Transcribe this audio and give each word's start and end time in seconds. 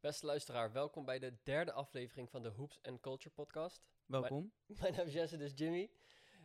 Beste 0.00 0.26
luisteraar, 0.26 0.72
welkom 0.72 1.04
bij 1.04 1.18
de 1.18 1.36
derde 1.42 1.72
aflevering 1.72 2.30
van 2.30 2.42
de 2.42 2.48
Hoops 2.48 2.78
and 2.82 3.00
Culture 3.00 3.34
podcast. 3.34 3.82
Welkom. 4.06 4.52
Mijn 4.66 4.92
naam 4.96 5.06
is 5.06 5.12
Jesse, 5.12 5.36
dus 5.36 5.52
Jimmy. 5.54 5.90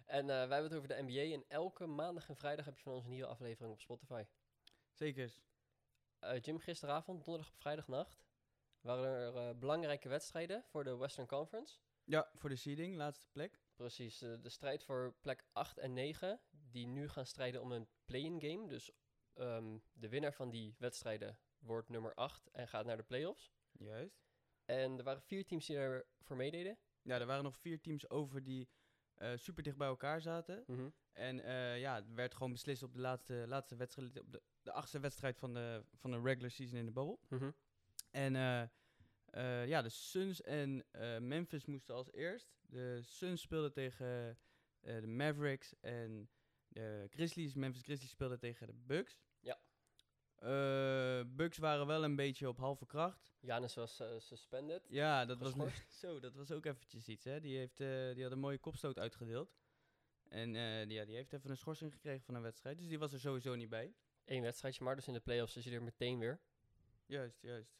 En 0.05 0.21
eh, 0.21 0.27
wij 0.27 0.37
hebben 0.37 0.63
het 0.63 0.73
over 0.73 0.87
de 0.87 1.01
NBA. 1.01 1.33
En 1.33 1.45
elke 1.47 1.85
maandag 1.85 2.29
en 2.29 2.35
vrijdag 2.35 2.65
heb 2.65 2.77
je 2.77 2.83
van 2.83 2.93
ons 2.93 3.03
een 3.03 3.09
nieuwe 3.09 3.27
aflevering 3.27 3.73
op 3.73 3.79
Spotify. 3.79 4.25
Zeker. 4.93 5.41
Eh, 6.19 6.41
Jim, 6.41 6.59
gisteravond, 6.59 7.25
donderdag 7.25 7.53
op 7.53 7.59
vrijdagnacht, 7.59 8.25
waren 8.81 9.05
er 9.05 9.35
eh, 9.35 9.55
belangrijke 9.55 10.09
wedstrijden 10.09 10.63
voor 10.63 10.83
de 10.83 10.97
Western 10.97 11.27
Conference. 11.27 11.79
Ja, 12.03 12.29
voor 12.33 12.49
de 12.49 12.55
seeding, 12.55 12.95
laatste 12.95 13.27
plek. 13.31 13.61
Precies, 13.75 14.17
de 14.17 14.49
strijd 14.49 14.83
voor 14.83 15.15
plek 15.21 15.45
8 15.51 15.77
en 15.77 15.93
9, 15.93 16.39
die 16.51 16.87
nu 16.87 17.09
gaan 17.09 17.25
strijden 17.25 17.61
om 17.61 17.71
een 17.71 17.87
play-in 18.05 18.41
game. 18.41 18.67
Dus 18.67 18.91
ehm, 19.33 19.77
de 19.93 20.09
winnaar 20.09 20.33
van 20.33 20.49
die 20.49 20.75
wedstrijden 20.77 21.39
wordt 21.65 21.89
nummer 21.89 22.13
8 22.13 22.47
en 22.51 22.67
gaat 22.67 22.85
naar 22.85 22.97
de 22.97 23.03
playoffs. 23.03 23.51
Juist. 23.71 24.23
En 24.65 24.97
er 24.97 25.03
waren 25.03 25.21
vier 25.21 25.45
teams 25.45 25.65
die 25.65 25.77
ervoor 25.77 26.35
meededen. 26.35 26.77
Ja, 27.01 27.19
er 27.19 27.25
waren 27.25 27.43
nog 27.43 27.57
vier 27.57 27.81
teams 27.81 28.09
over 28.09 28.43
die 28.43 28.69
eh, 29.15 29.31
super 29.35 29.63
dicht 29.63 29.77
bij 29.77 29.87
elkaar 29.87 30.21
zaten. 30.21 30.65
En 31.13 31.39
eh, 31.43 31.79
ja, 31.79 31.95
het 31.95 32.13
werd 32.13 32.33
gewoon 32.33 32.51
beslist 32.51 32.83
op 32.83 32.93
de 32.93 32.99
laatste, 32.99 33.45
laatste 33.47 33.75
wedstrijd, 33.75 34.19
op 34.19 34.31
de, 34.31 34.41
de 34.61 34.71
achtste 34.71 34.99
wedstrijd 34.99 35.37
van 35.37 35.53
de, 35.53 35.83
van 35.95 36.11
de 36.11 36.21
regular 36.21 36.51
season 36.51 36.77
in 36.77 36.85
de 36.85 36.91
bubble. 36.91 37.17
Mhm. 37.29 37.51
En 38.11 38.35
eh, 39.25 39.67
ja, 39.67 39.81
de 39.81 39.89
Suns 39.89 40.41
en 40.41 40.85
Memphis 41.19 41.65
moesten 41.65 41.95
als 41.95 42.11
eerst. 42.11 42.53
De 42.61 42.99
Suns 43.03 43.41
speelden 43.41 43.73
tegen 43.73 44.37
de 44.79 45.07
Mavericks 45.07 45.73
en 45.79 46.29
de 46.67 47.07
Grizzlies. 47.09 47.53
Memphis 47.53 47.81
Grizzlies 47.81 48.09
speelden 48.09 48.39
tegen 48.39 48.67
de 48.67 48.73
Bucks. 48.73 49.19
Ja. 49.39 49.59
Eh, 50.39 51.21
Bucks 51.27 51.57
waren 51.57 51.87
wel 51.87 52.03
een 52.03 52.15
beetje 52.15 52.47
op 52.47 52.57
halve 52.57 52.85
kracht. 52.85 53.33
Giannis 53.41 53.75
was 53.75 53.99
eh, 53.99 54.07
suspended. 54.17 54.85
Ja, 54.89 55.25
dat 55.25 55.39
was, 55.39 55.51
Geschorst. 55.51 55.93
zo, 56.01 56.19
dat 56.19 56.35
was 56.35 56.51
ook 56.51 56.65
eventjes 56.65 57.07
iets. 57.07 57.23
Hè? 57.23 57.39
Die, 57.39 57.57
heeft, 57.57 57.79
eh, 57.79 58.13
die 58.13 58.23
had 58.23 58.31
een 58.31 58.39
mooie 58.39 58.57
kopstoot 58.57 58.99
uitgedeeld. 58.99 59.55
En 60.29 60.53
die, 60.87 60.97
ja, 60.97 61.05
die 61.05 61.15
heeft 61.15 61.33
even 61.33 61.49
een 61.49 61.57
schorsing 61.57 61.93
gekregen 61.93 62.25
van 62.25 62.35
een 62.35 62.41
wedstrijd. 62.41 62.77
Dus 62.77 62.87
die 62.87 62.99
was 62.99 63.13
er 63.13 63.19
sowieso 63.19 63.55
niet 63.55 63.69
bij. 63.69 63.93
Eén 64.25 64.41
wedstrijdje 64.41 64.83
maar, 64.83 64.95
dus 64.95 65.07
in 65.07 65.13
de 65.13 65.19
playoffs 65.19 65.55
is 65.57 65.65
hij 65.65 65.73
er 65.73 65.83
meteen 65.83 66.19
weer. 66.19 66.39
Juist, 67.05 67.41
juist. 67.41 67.75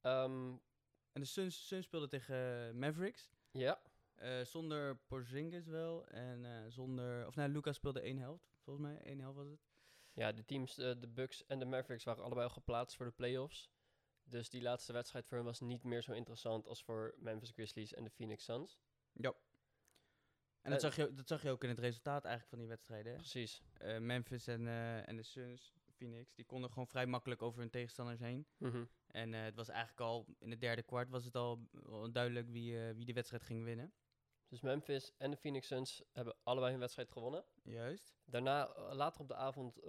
Ehm, 0.00 0.54
En 1.12 1.20
de 1.20 1.24
Suns, 1.24 1.66
Suns 1.66 1.84
speelden 1.84 2.08
tegen 2.08 2.78
Mavericks. 2.78 3.30
ja, 3.50 3.80
zonder 4.42 4.96
Porzingis 4.96 5.66
wel. 5.66 6.06
En 6.06 6.72
zonder... 6.72 7.26
Of 7.26 7.34
nee, 7.36 7.48
Lucas 7.48 7.76
speelde 7.76 8.00
één 8.00 8.18
helft. 8.18 8.56
Volgens 8.62 8.86
mij, 8.86 8.98
één 8.98 9.20
helft 9.20 9.36
was 9.36 9.48
het. 9.48 9.75
Ja, 10.16 10.32
de 10.32 10.44
teams, 10.44 10.78
eh, 10.78 10.92
de 11.00 11.08
Bucks 11.08 11.46
en 11.46 11.58
de 11.58 11.64
Mavericks 11.64 12.04
waren 12.04 12.22
allebei 12.24 12.46
al 12.46 12.52
geplaatst 12.52 12.96
voor 12.96 13.06
de 13.06 13.12
playoffs. 13.12 13.70
Dus 14.24 14.50
die 14.50 14.62
laatste 14.62 14.92
wedstrijd 14.92 15.26
voor 15.26 15.36
hen 15.36 15.46
was 15.46 15.60
niet 15.60 15.82
meer 15.82 16.02
zo 16.02 16.12
interessant 16.12 16.66
als 16.66 16.82
voor 16.84 17.14
Memphis 17.18 17.50
Grizzlies 17.50 17.94
en 17.94 18.04
de 18.04 18.10
Phoenix 18.10 18.44
Suns. 18.44 18.78
Ja. 19.12 19.34
En 20.60 20.70
dat, 20.72 20.82
Eh, 20.84 20.90
zag 20.90 20.96
je, 20.96 21.14
dat 21.14 21.28
zag 21.28 21.42
je 21.42 21.50
ook 21.50 21.62
in 21.62 21.68
het 21.68 21.78
resultaat 21.78 22.24
eigenlijk 22.24 22.48
van 22.48 22.58
die 22.58 22.68
wedstrijden. 22.68 23.12
hè? 23.12 23.18
Precies. 23.18 23.62
Eh, 23.78 23.98
Memphis 23.98 24.46
en, 24.46 24.66
en 25.06 25.16
de 25.16 25.22
Suns, 25.22 25.74
Phoenix, 25.96 26.34
die 26.34 26.44
konden 26.44 26.70
gewoon 26.70 26.86
vrij 26.88 27.06
makkelijk 27.06 27.42
over 27.42 27.60
hun 27.60 27.70
tegenstanders 27.70 28.20
heen. 28.20 28.46
Mhm. 28.58 28.84
En 29.06 29.32
het 29.32 29.54
was 29.54 29.68
eigenlijk 29.68 30.00
al 30.00 30.26
in 30.38 30.50
het 30.50 30.60
derde 30.60 30.82
kwart 30.82 31.08
was 31.10 31.24
het 31.24 31.34
al 31.36 31.68
duidelijk 32.12 32.48
wie, 32.48 32.78
wie 32.78 33.04
de 33.06 33.12
wedstrijd 33.12 33.42
ging 33.42 33.64
winnen. 33.64 33.92
Dus 34.48 34.60
Memphis 34.60 35.12
en 35.18 35.30
de 35.30 35.36
Phoenix 35.36 35.66
Suns 35.66 36.02
hebben 36.12 36.36
allebei 36.42 36.70
hun 36.70 36.80
wedstrijd 36.80 37.10
gewonnen. 37.10 37.44
Juist. 37.62 38.14
Daarna, 38.24 38.68
eh, 38.68 38.92
later 38.94 39.20
op 39.20 39.28
de 39.28 39.34
avond, 39.34 39.78
ehm, 39.78 39.88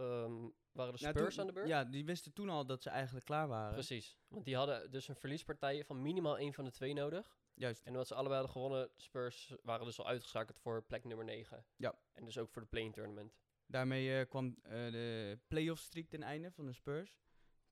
waren 0.72 0.94
de 0.94 1.02
Nou, 1.04 1.14
Spurs 1.18 1.34
toen- 1.34 1.40
aan 1.42 1.48
de 1.48 1.54
beurt. 1.54 1.68
Ja, 1.68 1.84
die 1.84 2.06
wisten 2.06 2.34
toen 2.34 2.50
al 2.50 2.66
dat 2.66 2.84
ze 2.84 2.90
eigenlijk 2.90 3.26
klaar 3.26 3.48
waren. 3.48 3.74
Precies. 3.74 4.18
Want 4.28 4.46
die 4.46 4.56
hadden 4.56 4.92
dus 4.92 5.08
een 5.08 5.16
verliespartij 5.16 5.86
van 5.86 6.02
minimaal 6.02 6.38
één 6.38 6.54
van 6.54 6.64
de 6.66 6.72
twee 6.72 6.94
nodig. 6.94 7.38
Juist. 7.54 7.82
En 7.84 7.92
omdat 7.92 8.08
ze 8.08 8.14
allebei 8.16 8.36
hadden 8.40 8.52
gewonnen, 8.56 8.90
Spurs 8.96 9.54
waren 9.64 9.86
dus 9.86 10.00
al 10.00 10.08
uitgeschakeld 10.08 10.60
voor 10.60 10.84
plek 10.84 11.04
nummer 11.04 11.26
9. 11.26 11.66
Ja. 11.76 12.00
En 12.14 12.26
dus 12.26 12.38
ook 12.38 12.50
voor 12.50 12.62
de 12.62 12.68
playing 12.68 12.94
tournament. 12.94 13.38
Daarmee 13.66 14.20
eh, 14.20 14.30
kwam 14.30 14.58
eh, 14.64 14.72
de 14.72 15.40
playoff 15.48 15.82
streak 15.82 16.08
ten 16.10 16.24
einde 16.24 16.52
van 16.52 16.66
de 16.66 16.74
Spurs. 16.74 17.18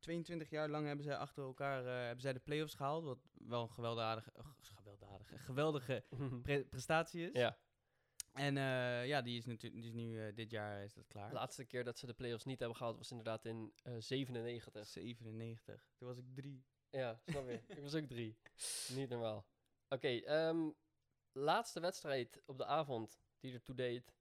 22 0.05 0.49
jaar 0.49 0.69
lang 0.69 0.85
hebben 0.85 1.05
zij 1.05 1.17
achter 1.17 1.43
elkaar 1.43 1.85
eh, 1.85 1.93
hebben 2.05 2.21
zij 2.21 2.33
de 2.33 2.39
playoffs 2.39 2.73
gehaald. 2.75 3.03
Wat 3.03 3.19
wel 3.33 3.61
een 3.61 3.69
gewelddadige, 3.69 4.31
eh, 4.35 4.45
gewelddadige, 4.59 5.37
geweldige 5.49 6.03
pre- 6.43 6.63
prestatie 6.65 7.29
is. 7.31 7.39
ja, 7.39 7.57
En 8.31 8.57
eh, 8.57 9.07
ja, 9.07 9.21
die 9.21 9.37
is, 9.37 9.45
natuurlijk 9.45 9.81
die 9.83 9.91
is 9.91 9.97
nu 9.97 10.33
dit 10.33 10.49
jaar 10.51 10.83
is 10.83 10.93
dat 10.93 11.07
klaar. 11.07 11.27
de 11.29 11.33
laatste 11.35 11.65
keer 11.65 11.83
dat 11.83 11.97
ze 11.97 12.05
de 12.05 12.13
playoffs 12.13 12.45
niet 12.45 12.59
hebben 12.59 12.77
gehaald 12.77 12.97
was 12.97 13.09
inderdaad 13.11 13.45
in 13.45 13.73
eh 13.83 13.93
97. 13.99 14.87
97. 14.87 15.91
Toen 15.95 16.07
was 16.07 16.17
ik 16.17 16.25
drie. 16.35 16.65
Ja, 16.89 17.19
snap 17.25 17.47
je. 17.47 17.59
Ik 17.67 17.81
was 17.81 17.95
ook 17.95 18.07
drie. 18.07 18.37
Niet 18.95 19.09
normaal. 19.09 19.45
Oké, 19.89 20.07
ehm, 20.07 20.69
laatste 21.31 21.79
wedstrijd 21.79 22.41
op 22.45 22.57
de 22.57 22.65
avond 22.65 23.21
die 23.39 23.53
ertoe 23.53 23.75
deed, 23.75 24.13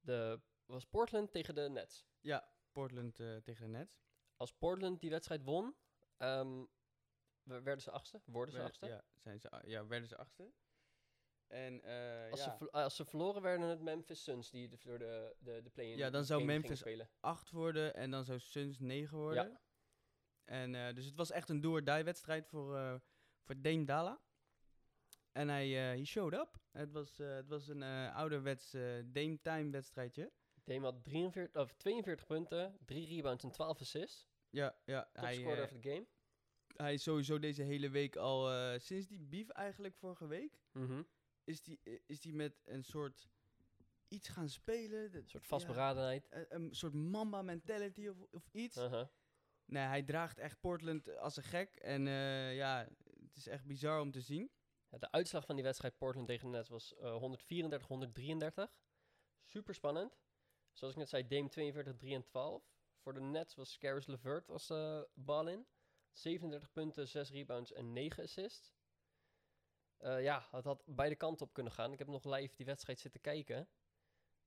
de, 0.00 0.40
was 0.66 0.84
Portland 0.84 1.32
tegen 1.32 1.54
de 1.54 1.68
Nets. 1.68 2.06
Ja, 2.20 2.48
Portland 2.72 3.14
tegen 3.14 3.56
de 3.60 3.66
Nets. 3.68 4.04
Als 4.36 4.52
Portland 4.52 5.00
die 5.00 5.10
wedstrijd 5.10 5.42
won, 5.42 5.74
ehm, 6.16 6.64
we- 7.42 7.62
werden 7.62 7.82
ze 7.82 7.90
achtste? 7.90 8.20
Worden 8.24 8.54
ze 8.54 8.62
achtste? 8.62 8.86
Ja, 8.86 9.04
zijn 9.14 9.40
ze, 9.40 9.62
ja, 9.64 9.86
werden 9.86 10.08
ze 10.08 10.16
achtste. 10.16 10.52
En 11.46 11.82
eh, 11.82 12.30
Als, 12.30 12.44
ja, 12.44 12.56
ze, 12.56 12.70
als 12.70 12.96
ze 12.96 13.04
verloren 13.04 13.42
werden 13.42 13.68
het 13.68 13.80
Memphis 13.80 14.22
Suns 14.24 14.50
die 14.50 14.68
de, 14.68 14.76
voor 14.78 14.98
de, 14.98 15.36
de, 15.38 15.62
de 15.62 15.70
play-in 15.70 15.96
Ja, 15.96 16.10
dan 16.10 16.24
zou 16.24 16.44
Memphis 16.44 16.84
acht 17.20 17.50
worden 17.50 17.94
en 17.94 18.10
dan 18.10 18.24
zou 18.24 18.38
Suns 18.38 18.78
9 18.78 19.18
worden. 19.18 19.50
Ja. 19.50 19.60
En, 20.44 20.74
eh, 20.74 20.94
dus 20.94 21.04
het 21.04 21.16
was 21.16 21.30
echt 21.30 21.48
een 21.48 21.60
do-or-die 21.60 22.04
wedstrijd 22.04 22.46
voor, 22.48 22.76
eh 22.76 22.94
voor 23.42 23.60
Dame 23.60 23.84
Dalla. 23.84 24.20
En 25.32 25.48
hij 25.48 25.68
he 25.70 26.04
showed 26.04 26.40
up. 26.40 26.58
Het 26.70 26.92
was, 26.92 27.16
het 27.16 27.48
was 27.48 27.68
een 27.68 27.82
ouderwets 28.12 28.70
Dame 29.04 29.38
Time 29.40 29.70
wedstrijdje. 29.70 30.32
Dame 30.66 30.84
had 30.84 31.04
43, 31.04 31.54
of 31.54 31.72
42 31.76 32.26
punten, 32.26 32.78
3 32.84 33.06
rebounds 33.06 33.44
en 33.44 33.50
12 33.50 33.80
assists. 33.80 34.28
Ja, 34.50 34.76
ja 34.84 35.02
Top 35.12 35.24
hij, 35.24 35.34
scorer 35.34 35.56
eh, 35.58 35.62
of 35.62 35.70
the 35.70 35.88
game. 35.88 36.06
hij 36.76 36.94
is 36.94 37.02
sowieso 37.02 37.38
deze 37.38 37.62
hele 37.62 37.88
week 37.90 38.16
al... 38.16 38.52
eh, 38.52 38.78
sinds 38.78 39.06
die 39.06 39.18
beef 39.18 39.48
eigenlijk 39.48 39.96
vorige 39.96 40.26
week... 40.26 40.60
Mhm. 40.72 41.02
is 41.44 41.62
die, 41.62 41.80
eh, 41.82 41.98
is 42.06 42.20
die 42.20 42.34
met 42.34 42.60
een 42.64 42.84
soort 42.84 43.28
iets 44.08 44.28
gaan 44.28 44.48
spelen. 44.48 45.14
Een 45.14 45.28
soort 45.28 45.46
vastberadenheid. 45.46 46.26
Ja, 46.30 46.36
een, 46.36 46.46
een 46.62 46.74
soort 46.74 46.94
mamba 46.94 47.42
mentality 47.42 48.08
of, 48.08 48.16
of 48.30 48.48
iets. 48.52 48.76
Uh-huh. 48.76 49.06
Nee, 49.64 49.84
hij 49.84 50.02
draagt 50.02 50.38
echt 50.38 50.60
Portland 50.60 51.16
als 51.16 51.36
een 51.36 51.42
gek. 51.42 51.76
En 51.76 52.02
ja, 52.54 52.88
het 53.22 53.36
is 53.36 53.46
echt 53.46 53.66
bizar 53.66 54.00
om 54.00 54.10
te 54.10 54.20
zien. 54.20 54.50
Ja, 54.90 54.98
de 54.98 55.10
uitslag 55.10 55.44
van 55.44 55.54
die 55.54 55.64
wedstrijd 55.64 55.98
Portland 55.98 56.26
tegen 56.26 56.50
de 56.50 56.56
Nets 56.56 56.68
was 56.68 56.94
eh 56.94 57.22
134-133. 58.68 58.72
Super 59.44 59.74
spannend. 59.74 60.18
Zoals 60.76 60.92
ik 60.92 60.98
net 60.98 61.08
zei, 61.08 61.26
Dame 61.26 61.48
42, 61.48 61.96
3 61.96 62.14
en 62.14 62.24
12. 62.24 62.62
Voor 62.98 63.14
de 63.14 63.20
Nets 63.20 63.54
was 63.54 63.78
Caris 63.78 64.06
LeVert 64.06 64.50
als 64.50 64.66
de 64.66 65.08
bal 65.14 65.48
in. 65.48 65.66
37 66.12 66.72
punten, 66.72 67.08
6 67.08 67.30
rebounds 67.30 67.72
en 67.72 67.92
9 67.92 68.22
assists. 68.22 68.74
Eh, 69.96 70.22
ja, 70.22 70.48
het 70.50 70.64
had 70.64 70.82
beide 70.86 71.16
kanten 71.16 71.46
op 71.46 71.52
kunnen 71.52 71.72
gaan. 71.72 71.92
Ik 71.92 71.98
heb 71.98 72.08
nog 72.08 72.24
live 72.24 72.54
die 72.56 72.66
wedstrijd 72.66 72.98
zitten 72.98 73.20
kijken. 73.20 73.68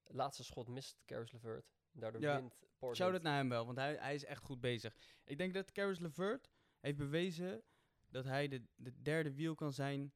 Laatste 0.03 0.43
schot 0.43 0.67
mist 0.67 1.01
Caris 1.05 1.31
LeVert. 1.31 1.71
Daardoor 1.91 2.21
Ja, 2.21 2.35
wint 2.35 2.57
Portland. 2.59 2.95
Shout 2.95 3.13
het 3.13 3.23
naar 3.23 3.37
hem 3.37 3.49
wel, 3.49 3.65
want 3.65 3.77
hij, 3.77 3.95
hij 3.95 4.15
is 4.15 4.25
echt 4.25 4.43
goed 4.43 4.59
bezig. 4.59 4.95
Ik 5.23 5.37
denk 5.37 5.53
dat 5.53 5.71
Caris 5.71 5.99
LeVert 5.99 6.49
heeft 6.79 6.97
bewezen 6.97 7.63
dat 8.07 8.25
hij 8.25 8.47
de, 8.47 8.63
de 8.75 9.01
derde 9.01 9.33
wiel 9.33 9.55
kan 9.55 9.73
zijn 9.73 10.13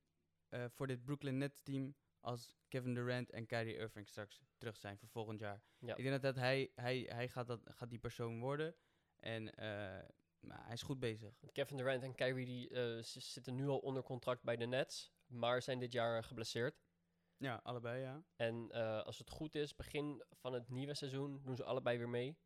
eh, 0.50 0.66
voor 0.70 0.88
dit 0.88 1.04
Brooklyn 1.04 1.38
Nets 1.38 1.62
team 1.62 1.96
als 2.20 2.56
Kevin 2.74 2.94
Durant 2.94 3.30
en 3.30 3.46
Kyrie 3.46 3.76
Irving 3.76 4.08
straks 4.08 4.42
terug 4.58 4.78
zijn 4.78 4.98
voor 4.98 5.10
volgend 5.10 5.40
jaar. 5.40 5.62
Ja. 5.80 5.96
Ik 5.96 6.04
denk 6.04 6.10
dat, 6.10 6.22
dat 6.22 6.36
hij, 6.36 6.72
hij, 6.76 7.06
hij 7.08 7.30
gaat, 7.30 7.48
dat, 7.48 7.62
gaat 7.66 7.90
die 7.90 8.00
persoon 8.00 8.40
worden. 8.40 8.76
En 9.20 9.56
eh, 9.56 10.10
maar 10.40 10.64
hij 10.64 10.74
is 10.74 10.82
goed 10.82 11.00
bezig. 11.00 11.40
Kevin 11.52 11.78
Durant 11.78 12.04
en 12.04 12.16
Kyrie 12.16 12.46
die, 12.46 12.70
eh, 12.70 13.04
zitten 13.04 13.56
nu 13.56 13.68
al 13.68 13.80
onder 13.80 14.04
contract 14.04 14.44
bij 14.44 14.56
de 14.56 14.66
Nets. 14.66 15.12
Maar 15.26 15.62
zijn 15.62 15.80
dit 15.80 15.92
jaar 15.92 16.24
geblesseerd. 16.24 16.84
Ja, 17.38 17.60
allebei 17.64 18.02
ja. 18.02 18.24
En 18.36 18.72
eh, 18.72 19.02
als 19.02 19.18
het 19.18 19.30
goed 19.30 19.56
is, 19.56 19.76
begin 19.76 20.24
van 20.32 20.54
het 20.54 20.70
nieuwe 20.70 20.94
seizoen 20.94 21.42
doen 21.44 21.56
ze 21.56 21.64
allebei 21.64 21.98
weer 21.98 22.10
mee. 22.10 22.38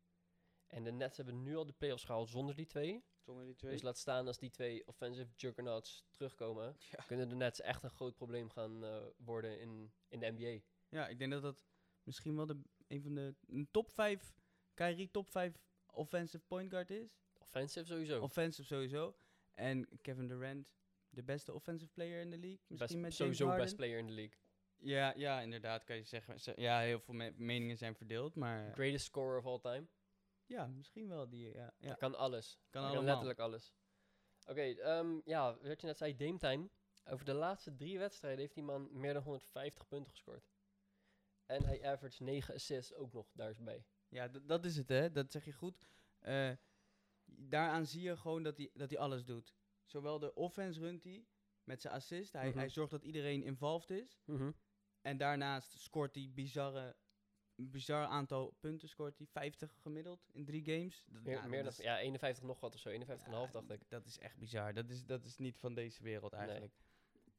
En 0.66 0.84
de 0.84 0.92
Nets 0.92 1.16
hebben 1.16 1.42
nu 1.42 1.56
al 1.56 1.66
de 1.66 1.72
playoffs 1.72 2.04
gehaald 2.04 2.28
zonder 2.28 2.54
die 2.54 2.66
twee. 2.66 3.04
Zonder 3.28 3.46
die 3.46 3.54
twee. 3.54 3.72
Dus 3.72 3.82
laat 3.82 3.98
staan 3.98 4.26
als 4.26 4.38
die 4.38 4.50
twee 4.50 4.86
offensive 4.86 5.30
juggernauts 5.36 6.04
terugkomen, 6.10 6.76
Ja. 6.90 7.02
kunnen 7.06 7.28
de 7.28 7.34
Nets 7.34 7.60
echt 7.60 7.82
een 7.82 7.90
groot 7.90 8.14
probleem 8.14 8.50
gaan 8.50 8.84
eh, 8.84 9.06
worden 9.16 9.60
in, 9.60 9.92
in 10.08 10.20
de 10.20 10.30
NBA. 10.36 10.64
Ja, 10.88 11.08
ik 11.08 11.18
denk 11.18 11.30
dat 11.30 11.42
dat 11.42 11.56
misschien 12.02 12.36
wel 12.36 12.46
de, 12.46 12.60
een 12.86 13.02
van 13.02 13.14
de 13.14 13.34
een 13.46 13.68
top 13.70 13.90
5, 13.90 14.34
Kyrie 14.74 15.10
top 15.10 15.30
5 15.30 15.54
offensive 15.92 16.44
point 16.46 16.70
guard 16.70 16.90
is. 16.90 17.18
Offensive 17.38 17.86
sowieso. 17.86 18.20
Offensive 18.20 18.66
sowieso. 18.66 19.16
En 19.54 19.88
Kevin 20.02 20.26
Durant, 20.28 20.74
de 21.08 21.22
beste 21.22 21.52
offensive 21.52 21.90
player 21.92 22.20
in 22.20 22.30
de 22.30 22.38
league. 22.38 22.60
Misschien 22.66 23.02
best, 23.02 23.02
met 23.02 23.14
sowieso 23.14 23.56
best 23.56 23.76
player 23.76 23.98
in 23.98 24.06
de 24.06 24.12
league. 24.12 24.36
Ja, 24.80 25.12
ja, 25.16 25.40
inderdaad 25.40 25.84
kan 25.84 25.96
je 25.96 26.04
zeggen. 26.04 26.40
Ze- 26.40 26.52
Ja, 26.56 26.80
heel 26.80 27.00
veel 27.00 27.14
me- 27.14 27.32
meningen 27.36 27.76
zijn 27.76 27.94
verdeeld, 27.94 28.34
maar 28.34 28.72
Greatest 28.72 29.04
scorer 29.04 29.38
of 29.38 29.46
all 29.46 29.58
time. 29.60 29.86
Ja, 30.48 30.66
misschien 30.66 31.08
wel 31.08 31.28
die. 31.28 31.52
Ja, 31.54 31.74
ja. 31.78 31.94
Kan 31.94 32.14
alles. 32.14 32.58
Kan 32.70 33.04
letterlijk 33.04 33.38
alles. 33.38 33.74
Oké, 34.46 34.60
ehm, 34.62 35.20
ja, 35.24 35.58
wat 35.58 35.80
je 35.80 35.86
net 35.86 35.96
zei, 35.96 36.16
Dame 36.16 36.38
Time. 36.38 36.68
Over 37.04 37.24
de 37.24 37.32
laatste 37.32 37.74
drie 37.74 37.98
wedstrijden 37.98 38.40
heeft 38.40 38.54
die 38.54 38.62
man 38.62 38.88
meer 38.92 39.12
dan 39.12 39.22
150 39.22 39.88
punten 39.88 40.10
gescoord. 40.10 40.50
En 41.46 41.64
hij 41.64 41.84
average 41.84 42.22
9 42.22 42.54
assists 42.54 42.94
ook 42.94 43.12
nog 43.12 43.30
daar 43.32 43.50
is 43.50 43.62
bij. 43.62 43.86
Ja, 44.08 44.28
dat 44.28 44.64
is 44.64 44.76
het, 44.76 44.88
hè. 44.88 45.10
Dat 45.10 45.30
zeg 45.32 45.44
je 45.44 45.52
goed. 45.52 45.88
Eh, 46.18 46.52
daaraan 47.24 47.86
zie 47.86 48.02
je 48.02 48.16
gewoon 48.16 48.42
dat 48.42 48.56
hij 48.56 48.70
dat 48.74 48.90
hij 48.90 48.98
alles 48.98 49.24
doet. 49.24 49.54
Zowel 49.84 50.18
de 50.18 50.34
offense 50.34 50.80
runt 50.80 51.04
hij 51.04 51.26
met 51.64 51.80
zijn 51.80 51.94
assist. 51.94 52.32
Hij, 52.32 52.48
Mhm. 52.48 52.58
hij 52.58 52.68
zorgt 52.68 52.90
dat 52.90 53.02
iedereen 53.02 53.42
involved 53.42 53.90
is. 53.90 54.20
En 55.00 55.16
daarnaast 55.16 55.78
scoort 55.78 56.14
hij 56.14 56.30
bizarre, 56.34 56.96
bizar 57.60 58.06
aantal 58.06 58.54
punten. 58.60 58.88
Scoort 58.88 59.18
hij 59.18 59.26
50 59.26 59.74
gemiddeld 59.80 60.28
in 60.32 60.44
drie 60.44 60.64
games. 60.64 61.04
Dat, 61.08 61.22
Meer, 61.22 61.34
ja, 61.34 61.46
meer 61.46 61.62
dat 61.64 61.76
dan, 61.76 61.84
is- 61.84 61.90
ja, 61.90 61.98
51 61.98 62.44
nog 62.44 62.60
wat 62.60 62.74
of 62.74 62.80
zo, 62.80 62.90
51,5 62.90 62.96
ja, 63.30 63.46
dacht 63.52 63.70
ik. 63.70 63.80
Dat 63.88 64.06
is 64.06 64.18
echt 64.18 64.38
bizar. 64.38 64.74
Dat 64.74 64.90
is, 64.90 65.04
dat 65.04 65.24
is 65.24 65.36
niet 65.36 65.58
van 65.58 65.74
deze 65.74 66.02
wereld 66.02 66.32
eigenlijk. 66.32 66.72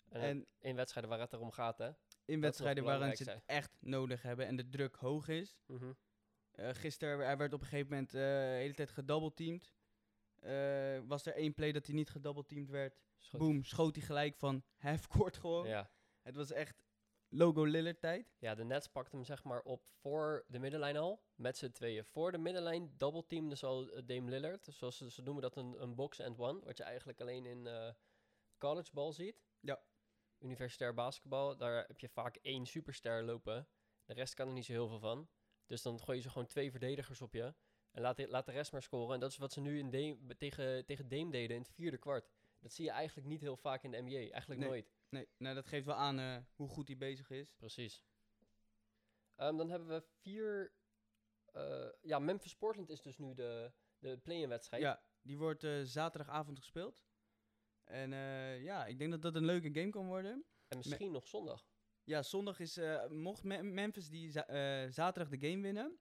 En, 0.10 0.22
En 0.22 0.46
in 0.60 0.76
wedstrijden 0.76 1.12
waar 1.12 1.20
het 1.20 1.34
erom 1.34 1.52
gaat, 1.52 1.78
hè. 1.78 1.90
in 2.26 2.42
wedstrijden 2.42 2.84
waarin 2.84 3.18
ze 3.18 3.32
het 3.32 3.44
echt 3.46 3.78
nodig 3.82 4.22
hebben 4.22 4.46
en 4.48 4.56
de 4.56 4.70
druk 4.70 4.96
hoog 4.96 5.28
is. 5.28 5.58
Mhm. 5.66 5.92
Eh 6.52 6.70
gisteren, 6.74 7.26
hij 7.26 7.38
werd 7.38 7.54
op 7.54 7.62
een 7.62 7.68
gegeven 7.68 7.90
moment 7.90 8.08
eh, 8.14 8.20
de 8.22 8.56
hele 8.60 8.74
tijd 8.74 8.92
gedoubleteamd. 8.92 9.74
Eh 10.40 11.00
was 11.08 11.26
er 11.26 11.34
één 11.34 11.54
play 11.54 11.72
dat 11.72 11.86
hij 11.86 11.96
niet 11.96 12.10
gedoubleteamd 12.10 12.70
werd. 12.70 13.00
Schot- 13.18 13.40
Boom, 13.40 13.64
schoot 13.64 13.96
hij 13.96 14.06
gelijk 14.06 14.36
van 14.36 14.64
halfcourt 14.78 15.38
gewoon. 15.38 15.68
Ja. 15.68 15.90
Het 16.22 16.36
was 16.36 16.52
echt 16.52 16.84
logo 17.30 17.64
Lillard 17.64 18.00
tijd. 18.00 18.36
ja, 18.40 18.56
de 18.56 18.64
Nets 18.64 18.88
pakte 18.88 19.16
hem 19.16 19.26
zeg 19.26 19.44
maar 19.44 19.62
op 19.62 19.84
voor 19.86 20.46
de 20.48 20.60
middenlijn 20.60 20.98
al. 20.98 21.24
Met 21.36 21.58
z'n 21.58 21.70
tweeën. 21.72 22.06
Voor 22.06 22.32
de 22.32 22.38
middenlijn 22.38 22.94
double 22.98 23.26
team 23.28 23.50
dus 23.50 23.64
al 23.64 23.90
eh, 23.90 24.02
Dame 24.06 24.30
Lillard. 24.30 24.68
Zoals 24.72 24.98
ze, 24.98 25.12
ze 25.12 25.22
noemen 25.22 25.42
dat 25.42 25.56
een, 25.56 25.82
een 25.82 25.96
box 25.96 26.22
and 26.22 26.40
one. 26.40 26.60
Wat 26.64 26.78
je 26.78 26.84
eigenlijk 26.84 27.22
alleen 27.22 27.46
in 27.46 27.68
eh 27.68 27.90
college 28.58 28.92
ball 28.94 29.12
ziet. 29.12 29.42
Ja. 29.60 29.82
Universitair 30.40 30.94
basketbal. 30.94 31.58
Daar 31.58 31.86
heb 31.88 32.00
je 32.00 32.10
vaak 32.10 32.36
één 32.36 32.66
superster 32.66 33.24
lopen. 33.24 33.68
De 34.06 34.14
rest 34.14 34.34
kan 34.34 34.48
er 34.48 34.54
niet 34.54 34.66
zo 34.66 34.72
heel 34.72 34.88
veel 34.88 35.00
van. 35.00 35.30
Dus 35.66 35.82
dan 35.82 36.00
gooi 36.02 36.18
je 36.18 36.24
ze 36.24 36.30
gewoon 36.30 36.48
twee 36.48 36.72
verdedigers 36.72 37.22
op 37.22 37.34
je. 37.34 37.54
En 37.92 38.02
laat 38.02 38.18
de, 38.18 38.28
laat 38.28 38.46
de 38.46 38.52
rest 38.52 38.72
maar 38.72 38.82
scoren. 38.82 39.14
En 39.14 39.20
dat 39.20 39.32
is 39.32 39.38
wat 39.38 39.54
ze 39.54 39.62
nu 39.62 39.80
in 39.80 39.90
Dame- 39.90 40.36
tegen, 40.38 40.86
tegen 40.86 41.08
Dame 41.10 41.32
deden 41.32 41.56
in 41.56 41.62
het 41.62 41.72
vierde 41.72 41.98
kwart. 41.98 42.30
Dat 42.60 42.72
zie 42.74 42.86
je 42.86 42.92
eigenlijk 42.92 43.28
niet 43.28 43.42
heel 43.42 43.58
vaak 43.58 43.84
in 43.84 43.92
de 43.92 44.02
NBA. 44.02 44.16
Eigenlijk 44.32 44.60
Nee. 44.60 44.70
nooit. 44.70 44.92
Nee, 45.10 45.28
nou, 45.38 45.56
dat 45.56 45.68
geeft 45.68 45.86
wel 45.86 45.96
aan 45.96 46.20
eh, 46.20 46.38
hoe 46.56 46.68
goed 46.70 46.88
hij 46.88 46.98
bezig 46.98 47.30
is. 47.30 47.54
Precies. 47.58 48.04
Ehm, 49.36 49.58
dan 49.58 49.70
hebben 49.70 49.88
we 49.88 50.04
vier... 50.22 50.74
eh, 51.46 51.90
ja, 52.02 52.20
Memphis 52.20 52.56
Portland 52.56 52.90
is 52.90 53.02
dus 53.02 53.18
nu 53.18 53.34
de, 53.34 53.72
de 54.00 54.18
play-in 54.18 54.50
wedstrijd. 54.50 54.82
Ja, 54.84 55.04
die 55.22 55.38
wordt 55.38 55.64
eh, 55.64 55.82
zaterdagavond 55.84 56.60
gespeeld. 56.60 57.02
En 57.84 58.14
eh, 58.14 58.64
ja, 58.64 58.86
ik 58.86 58.98
denk 59.00 59.12
dat 59.12 59.22
dat 59.22 59.36
een 59.36 59.46
leuke 59.46 59.74
game 59.74 59.90
kan 59.90 60.06
worden. 60.06 60.46
En 60.68 60.78
misschien 60.78 61.12
nog 61.12 61.28
zondag. 61.28 61.68
Ja, 62.04 62.24
zondag 62.24 62.60
is, 62.60 62.78
eh, 62.78 63.08
mocht 63.08 63.44
Me- 63.44 63.62
Memphis 63.64 64.10
die 64.10 64.32
za- 64.32 64.48
eh, 64.48 64.90
zaterdag 64.92 65.40
de 65.40 65.48
game 65.50 65.62
winnen, 65.62 66.00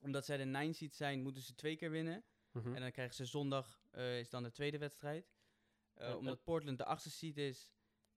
omdat 0.00 0.24
zij 0.24 0.36
de 0.36 0.44
9 0.44 0.74
seed 0.74 0.94
zijn, 0.94 1.22
moeten 1.22 1.42
ze 1.42 1.54
twee 1.54 1.76
keer 1.76 1.90
winnen. 1.90 2.24
Mhm. 2.50 2.74
En 2.74 2.80
dan 2.80 2.90
krijgen 2.92 3.14
ze 3.14 3.24
zondag, 3.24 3.80
eh, 3.90 4.18
is 4.18 4.30
dan 4.30 4.42
de 4.42 4.50
tweede 4.50 4.78
wedstrijd. 4.78 5.30
Eh, 5.94 6.16
omdat 6.16 6.42
Portland 6.44 6.78
de 6.78 6.84
achtste 6.84 7.10
seed 7.10 7.36
is 7.36 7.72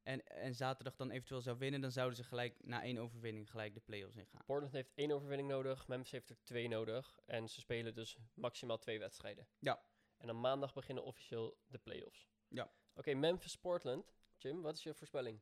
en, 0.10 0.26
en 0.28 0.56
zaterdag 0.56 0.96
dan 0.96 1.10
eventueel 1.12 1.42
zou 1.42 1.58
winnen, 1.58 1.82
dan 1.82 1.92
zouden 1.92 2.18
ze 2.18 2.24
gelijk 2.24 2.56
na 2.66 2.84
één 2.84 2.98
overwinning 2.98 3.50
gelijk 3.50 3.74
de 3.74 3.80
playoffs 3.80 4.16
ingaan. 4.16 4.46
Portland 4.46 4.74
heeft 4.74 4.92
één 4.96 5.12
overwinning 5.12 5.50
nodig. 5.50 5.88
Memphis 5.88 6.12
heeft 6.12 6.30
er 6.30 6.44
twee 6.44 6.68
nodig. 6.68 7.20
En 7.26 7.50
ze 7.50 7.60
spelen 7.60 7.96
dus 7.96 8.18
maximaal 8.34 8.78
twee 8.78 9.00
wedstrijden. 9.00 9.48
Ja. 9.60 9.82
En 10.18 10.28
dan 10.28 10.40
maandag 10.40 10.74
beginnen 10.74 11.04
officieel 11.04 11.58
de 11.68 11.78
playoffs. 11.78 12.28
Ja. 12.48 12.72
Oké, 12.94 13.14
Memphis 13.14 13.56
Portland. 13.56 14.14
Jim, 14.38 14.62
wat 14.62 14.78
is 14.78 14.84
je 14.84 14.94
voorspelling? 14.94 15.42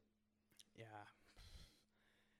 Ja, 0.71 1.07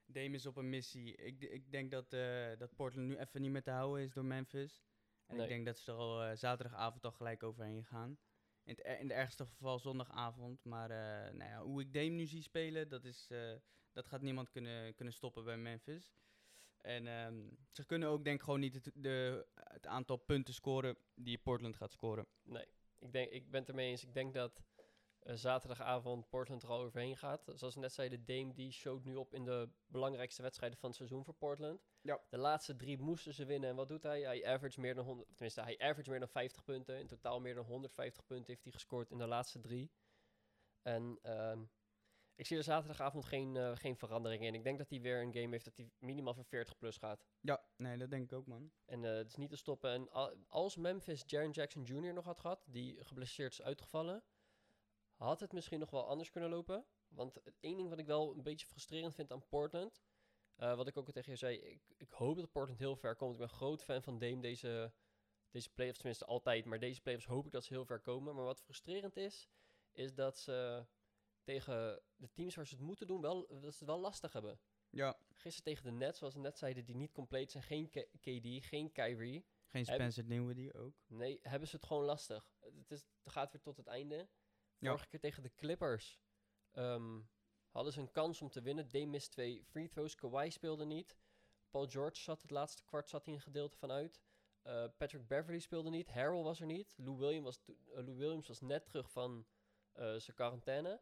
Dame 0.06 0.34
is 0.34 0.46
op 0.46 0.56
een 0.56 0.68
missie. 0.68 1.14
Ik, 1.14 1.42
ik 1.42 1.70
denk 1.70 1.90
dat, 1.90 2.12
eh, 2.12 2.56
dat 2.58 2.74
Portland 2.74 3.08
nu 3.08 3.16
even 3.16 3.42
niet 3.42 3.50
meer 3.50 3.62
te 3.62 3.70
houden 3.70 4.04
is 4.04 4.12
door 4.12 4.24
Memphis. 4.24 4.82
En 5.26 5.36
Nee. 5.36 5.44
ik 5.44 5.48
denk 5.52 5.66
dat 5.66 5.78
ze 5.78 5.90
er 5.90 5.96
al 5.98 6.22
eh, 6.22 6.36
zaterdagavond 6.36 7.04
al 7.04 7.12
gelijk 7.12 7.42
overheen 7.42 7.84
gaan. 7.84 8.18
In 8.68 8.74
het, 8.76 9.00
in 9.00 9.10
ergste 9.10 9.46
geval 9.46 9.78
zondagavond. 9.78 10.64
Maar 10.64 10.90
eh, 10.90 11.32
nou 11.34 11.50
ja, 11.50 11.62
hoe 11.62 11.80
ik 11.80 11.92
Dame 11.92 12.08
nu 12.08 12.26
zie 12.26 12.42
spelen, 12.42 12.88
dat, 12.88 13.04
is, 13.04 13.30
eh, 13.30 13.54
dat 13.92 14.06
gaat 14.06 14.22
niemand 14.22 14.50
kunnen, 14.50 14.94
kunnen 14.94 15.14
stoppen 15.14 15.44
bij 15.44 15.56
Memphis. 15.56 16.12
En 16.80 17.06
ehm, 17.06 17.48
ze 17.70 17.86
kunnen 17.86 18.08
ook 18.08 18.24
denk 18.24 18.36
ik 18.38 18.44
gewoon 18.44 18.60
niet 18.60 18.74
het, 18.74 18.90
de, 18.94 19.46
het 19.54 19.86
aantal 19.86 20.16
punten 20.16 20.54
scoren 20.54 20.96
die 21.14 21.38
Portland 21.38 21.76
gaat 21.76 21.92
scoren. 21.92 22.26
Nee, 22.42 22.66
ik, 22.98 23.12
denk, 23.12 23.30
ik 23.30 23.50
ben 23.50 23.60
het 23.60 23.68
ermee 23.68 23.90
eens. 23.90 24.04
Ik 24.04 24.14
denk 24.14 24.34
dat 24.34 24.62
zaterdagavond 25.36 26.28
Portland 26.28 26.62
er 26.62 26.68
al 26.68 26.80
overheen 26.80 27.16
gaat. 27.16 27.42
Zoals 27.54 27.74
ik 27.74 27.80
net 27.80 27.92
zei, 27.92 28.08
de 28.08 28.24
Dame 28.24 28.52
die 28.52 28.72
showt 28.72 29.04
nu 29.04 29.14
op 29.16 29.34
in 29.34 29.44
de 29.44 29.68
belangrijkste 29.86 30.42
wedstrijden 30.42 30.78
van 30.78 30.88
het 30.88 30.98
seizoen 30.98 31.24
voor 31.24 31.34
Portland. 31.34 31.86
Ja. 32.00 32.20
De 32.28 32.38
laatste 32.38 32.76
drie 32.76 32.98
moesten 32.98 33.34
ze 33.34 33.44
winnen. 33.44 33.70
En 33.70 33.76
wat 33.76 33.88
doet 33.88 34.02
hij? 34.02 34.20
Hij 34.20 34.46
average 34.46 34.80
meer 34.80 34.94
dan 34.94 35.04
100, 35.04 35.28
tenminste, 35.28 35.62
hij 35.62 35.78
average 35.78 36.10
meer 36.10 36.18
dan 36.18 36.28
50 36.28 36.64
punten. 36.64 36.98
In 36.98 37.06
totaal 37.06 37.40
meer 37.40 37.54
dan 37.54 37.64
150 37.64 38.26
punten 38.26 38.46
heeft 38.46 38.62
hij 38.64 38.72
gescoord 38.72 39.10
in 39.10 39.18
de 39.18 39.26
laatste 39.26 39.60
drie. 39.60 39.90
En 40.82 41.18
ehm, 41.22 41.62
ik 42.34 42.46
zie 42.46 42.56
er 42.56 42.62
zaterdagavond 42.62 43.24
geen, 43.24 43.56
eh, 43.56 43.76
geen 43.76 43.96
verandering 43.96 44.44
in. 44.44 44.54
Ik 44.54 44.64
denk 44.64 44.78
dat 44.78 44.88
hij 44.88 45.00
weer 45.00 45.22
een 45.22 45.32
game 45.32 45.48
heeft 45.48 45.64
dat 45.64 45.76
hij 45.76 45.90
minimaal 45.98 46.34
voor 46.34 46.44
40 46.44 46.78
plus 46.78 46.96
gaat. 46.96 47.26
Ja, 47.40 47.64
nee, 47.76 47.98
dat 47.98 48.10
denk 48.10 48.24
ik 48.24 48.32
ook, 48.32 48.46
man. 48.46 48.72
En 48.84 49.04
eh, 49.04 49.16
het 49.16 49.28
is 49.28 49.36
niet 49.36 49.50
te 49.50 49.56
stoppen. 49.56 49.90
En 49.90 50.10
al- 50.10 50.34
als 50.48 50.76
Memphis 50.76 51.22
Jaren 51.26 51.50
Jackson 51.50 51.82
Jr. 51.82 52.12
nog 52.12 52.24
had 52.24 52.40
gehad, 52.40 52.64
die 52.66 53.04
geblesseerd 53.04 53.52
is 53.52 53.62
uitgevallen, 53.62 54.22
had 55.18 55.40
het 55.40 55.52
misschien 55.52 55.78
nog 55.78 55.90
wel 55.90 56.06
anders 56.08 56.30
kunnen 56.30 56.50
lopen. 56.50 56.86
Want 57.08 57.34
het 57.44 57.58
één 57.60 57.76
ding 57.76 57.88
wat 57.88 57.98
ik 57.98 58.06
wel 58.06 58.32
een 58.34 58.42
beetje 58.42 58.66
frustrerend 58.66 59.14
vind 59.14 59.32
aan 59.32 59.48
Portland, 59.48 60.02
eh, 60.56 60.76
wat 60.76 60.86
ik 60.88 60.96
ook 60.96 61.06
al 61.06 61.12
tegen 61.12 61.32
je 61.32 61.38
zei, 61.38 61.56
ik, 61.58 61.82
ik 61.96 62.10
hoop 62.10 62.36
dat 62.36 62.52
Portland 62.52 62.78
heel 62.78 62.96
ver 62.96 63.16
komt. 63.16 63.32
Ik 63.32 63.38
ben 63.38 63.48
een 63.48 63.54
groot 63.54 63.84
fan 63.84 64.02
van 64.02 64.18
Dame 64.18 64.40
deze, 64.40 64.92
deze 65.50 65.70
playoffs, 65.70 65.98
tenminste 65.98 66.24
altijd, 66.24 66.64
maar 66.64 66.78
deze 66.78 67.00
playoffs 67.00 67.26
hoop 67.26 67.46
ik 67.46 67.52
dat 67.52 67.64
ze 67.64 67.72
heel 67.72 67.84
ver 67.84 68.00
komen. 68.00 68.34
Maar 68.34 68.44
wat 68.44 68.60
frustrerend 68.62 69.16
is, 69.16 69.48
is 69.92 70.14
dat 70.14 70.38
ze 70.38 70.86
tegen 71.42 72.02
de 72.16 72.32
teams 72.32 72.54
waar 72.54 72.66
ze 72.66 72.74
het 72.74 72.84
moeten 72.84 73.06
doen, 73.06 73.20
wel, 73.20 73.46
dat 73.46 73.60
ze 73.60 73.78
het 73.78 73.88
wel 73.88 74.00
lastig 74.00 74.32
hebben. 74.32 74.60
Ja, 74.90 75.18
Gisteren 75.28 75.64
tegen 75.74 75.84
de 75.90 76.04
Nets, 76.04 76.18
zoals 76.18 76.34
we 76.34 76.40
net 76.40 76.58
zeiden, 76.58 76.84
die 76.84 76.96
niet 76.96 77.12
compleet 77.12 77.50
zijn. 77.50 77.62
Geen 77.64 77.88
K- 77.88 78.08
KD, 78.20 78.66
geen 78.66 78.92
Kyrie. 78.92 79.46
geen 79.66 79.84
Spencer 79.84 80.26
Dinwiddie 80.26 80.74
ook. 80.74 80.94
Nee, 81.06 81.38
hebben 81.42 81.68
ze 81.68 81.76
het 81.76 81.84
gewoon 81.84 82.04
lastig. 82.04 82.52
Het, 82.60 82.90
is, 82.90 83.06
het 83.22 83.32
gaat 83.32 83.52
weer 83.52 83.60
tot 83.62 83.76
het 83.76 83.86
einde. 83.86 84.28
Ja. 84.78 84.88
Vorige 84.88 85.08
keer 85.08 85.20
tegen 85.20 85.42
de 85.42 85.54
Clippers 85.54 86.20
ehm, 86.70 87.20
hadden 87.70 87.92
ze 87.92 88.00
een 88.00 88.10
kans 88.10 88.42
om 88.42 88.50
te 88.50 88.62
winnen. 88.62 88.88
Dame 88.88 89.06
mist 89.06 89.30
twee 89.30 89.64
free 89.64 89.88
throws. 89.88 90.14
Kawhi 90.14 90.50
speelde 90.50 90.84
niet. 90.84 91.18
Paul 91.70 91.86
George 91.86 92.20
zat 92.20 92.42
het 92.42 92.50
laatste 92.50 92.84
kwart 92.84 93.08
zat 93.08 93.24
hij 93.24 93.34
een 93.34 93.40
gedeelte 93.40 93.76
van 93.76 93.90
uit. 93.90 94.20
Eh, 94.62 94.84
Patrick 94.96 95.26
Beverly 95.26 95.58
speelde 95.58 95.90
niet. 95.90 96.08
Harrell 96.08 96.42
was 96.42 96.60
er 96.60 96.66
niet. 96.66 96.94
Lou, 96.96 97.16
Williams 97.16 97.44
was, 97.44 97.60
eh, 97.66 98.04
Lou 98.04 98.16
Williams 98.16 98.48
was 98.48 98.60
net 98.60 98.86
terug 98.86 99.10
van 99.10 99.46
eh, 99.92 100.14
zijn 100.16 100.36
quarantaine. 100.36 101.00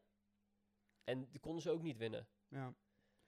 En 1.05 1.31
die 1.31 1.41
konden 1.41 1.63
ze 1.63 1.71
ook 1.71 1.83
niet 1.83 1.97
winnen. 1.97 2.29
Ja. 2.49 2.75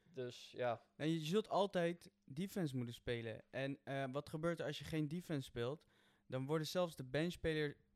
Dus 0.03 0.51
ja, 0.51 0.83
En 0.97 1.11
je 1.11 1.25
zult 1.25 1.49
altijd 1.49 2.11
defense 2.25 2.77
moeten 2.77 2.95
spelen. 2.95 3.45
En 3.51 3.81
wat 4.13 4.29
gebeurt 4.29 4.61
er 4.61 4.67
als 4.67 4.79
je 4.79 4.85
geen 4.85 5.09
defense 5.09 5.49
speelt? 5.49 5.87
Dan 6.27 6.47
worden 6.47 6.67
zelfs 6.67 6.97
de 6.97 7.05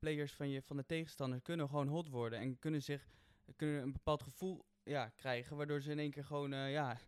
benchplayers 0.02 0.32
van, 0.32 0.48
je, 0.48 0.62
van 0.62 0.76
de 0.76 0.86
tegenstander 0.86 1.40
kunnen 1.40 1.68
gewoon 1.68 1.88
hot 1.88 2.08
worden. 2.08 2.38
En 2.38 2.58
kunnen, 2.58 2.82
zich, 2.82 3.08
kunnen 3.56 3.82
een 3.82 3.92
bepaald 3.92 4.22
gevoel 4.22 4.64
ja, 4.82 5.08
krijgen. 5.08 5.56
Waardoor 5.56 5.80
ze 5.82 5.90
in 5.90 5.98
één 5.98 6.10
keer 6.10 6.24
gewoon 6.24 6.52
eh, 6.52 6.72
ja, 6.72 6.98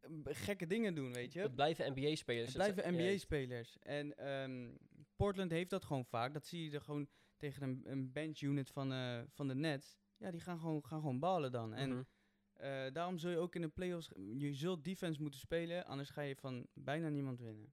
gekke 0.24 0.66
dingen 0.66 0.94
doen, 0.94 1.12
weet 1.12 1.32
je. 1.32 1.40
het 1.40 1.54
blijven 1.54 1.92
NBA-spelers. 1.92 2.54
Het 2.54 2.72
blijven 2.72 2.94
NBA-spelers. 2.94 3.78
En 3.78 4.16
ehm, 4.16 4.68
Portland 5.16 5.50
heeft 5.50 5.70
dat 5.70 5.84
gewoon 5.84 6.04
vaak. 6.04 6.32
Dat 6.32 6.46
zie 6.46 6.64
je 6.64 6.70
er 6.70 6.80
gewoon 6.80 7.08
tegen 7.36 7.62
een, 7.62 7.82
een 7.84 8.12
bench 8.12 8.40
unit 8.40 8.70
van, 8.70 8.92
eh, 8.92 9.20
van 9.28 9.48
de 9.48 9.54
Nets. 9.54 9.98
Ja, 10.16 10.30
die 10.30 10.40
gaan 10.40 10.58
gewoon, 10.58 10.84
gaan 10.84 11.00
gewoon 11.00 11.18
ballen 11.18 11.52
dan. 11.52 11.74
En 11.74 11.90
Mhm. 11.90 12.02
eh, 12.52 12.92
daarom 12.92 13.18
zul 13.18 13.30
je 13.30 13.36
ook 13.38 13.54
in 13.54 13.60
de 13.60 13.68
playoffs, 13.68 14.10
je 14.36 14.54
zult 14.54 14.84
defense 14.84 15.22
moeten 15.22 15.40
spelen, 15.40 15.84
anders 15.86 16.10
ga 16.10 16.20
je 16.20 16.36
van 16.36 16.66
bijna 16.74 17.08
niemand 17.08 17.40
winnen. 17.40 17.72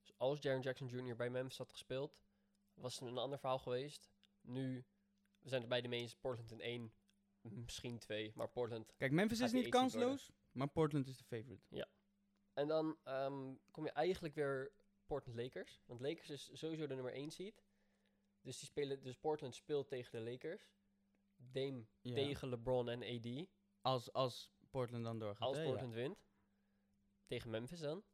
Dus 0.00 0.12
als 0.16 0.40
Jaren 0.40 0.60
Jackson 0.60 0.88
Jr. 0.88 1.16
bij 1.16 1.30
Memphis 1.30 1.58
had 1.58 1.72
gespeeld, 1.72 2.16
was 2.74 2.98
het 2.98 3.08
een 3.08 3.18
ander 3.18 3.38
verhaal 3.38 3.58
geweest. 3.58 4.10
Nu, 4.40 4.84
we 5.38 5.48
zijn 5.48 5.60
het 5.60 5.70
bij 5.70 5.80
de 5.80 6.14
Portland 6.20 6.50
in 6.50 6.60
één, 6.60 6.92
misschien 7.40 7.98
twee, 7.98 8.32
maar 8.34 8.48
Portland. 8.48 8.94
Kijk, 8.96 9.12
Memphis 9.12 9.40
is 9.40 9.52
niet 9.52 9.68
kansloos, 9.68 10.32
maar 10.52 10.68
Portland 10.68 11.08
is 11.08 11.16
de 11.16 11.24
favorite. 11.24 11.86
En 12.52 12.68
dan 12.68 12.98
ehm, 13.02 13.54
kom 13.70 13.84
je 13.84 13.90
eigenlijk 13.90 14.34
weer 14.34 14.72
Portland 15.06 15.38
Lakers. 15.38 15.82
Want 15.86 16.00
Lakers 16.00 16.30
is 16.30 16.50
sowieso 16.52 16.86
de 16.86 16.94
nummer 16.94 17.12
één 17.12 17.30
seed. 17.30 17.64
Dus, 18.40 18.58
die 18.58 18.68
spelen, 18.68 19.02
dus 19.02 19.16
Portland 19.16 19.54
speelt 19.54 19.88
tegen 19.88 20.24
de 20.24 20.30
Lakers. 20.30 20.70
Dame 21.36 21.86
Ja. 22.00 22.14
tegen 22.14 22.48
LeBron 22.48 22.88
en 22.88 23.02
AD. 23.02 23.46
Als, 23.80 24.12
als 24.12 24.52
Portland 24.70 25.04
dan 25.04 25.18
doorgaat. 25.18 25.48
Als 25.48 25.56
ja. 25.56 25.64
Portland 25.64 25.94
wint. 25.94 26.24
Tegen 27.26 27.50
Memphis 27.50 27.80
dan. 27.80 28.04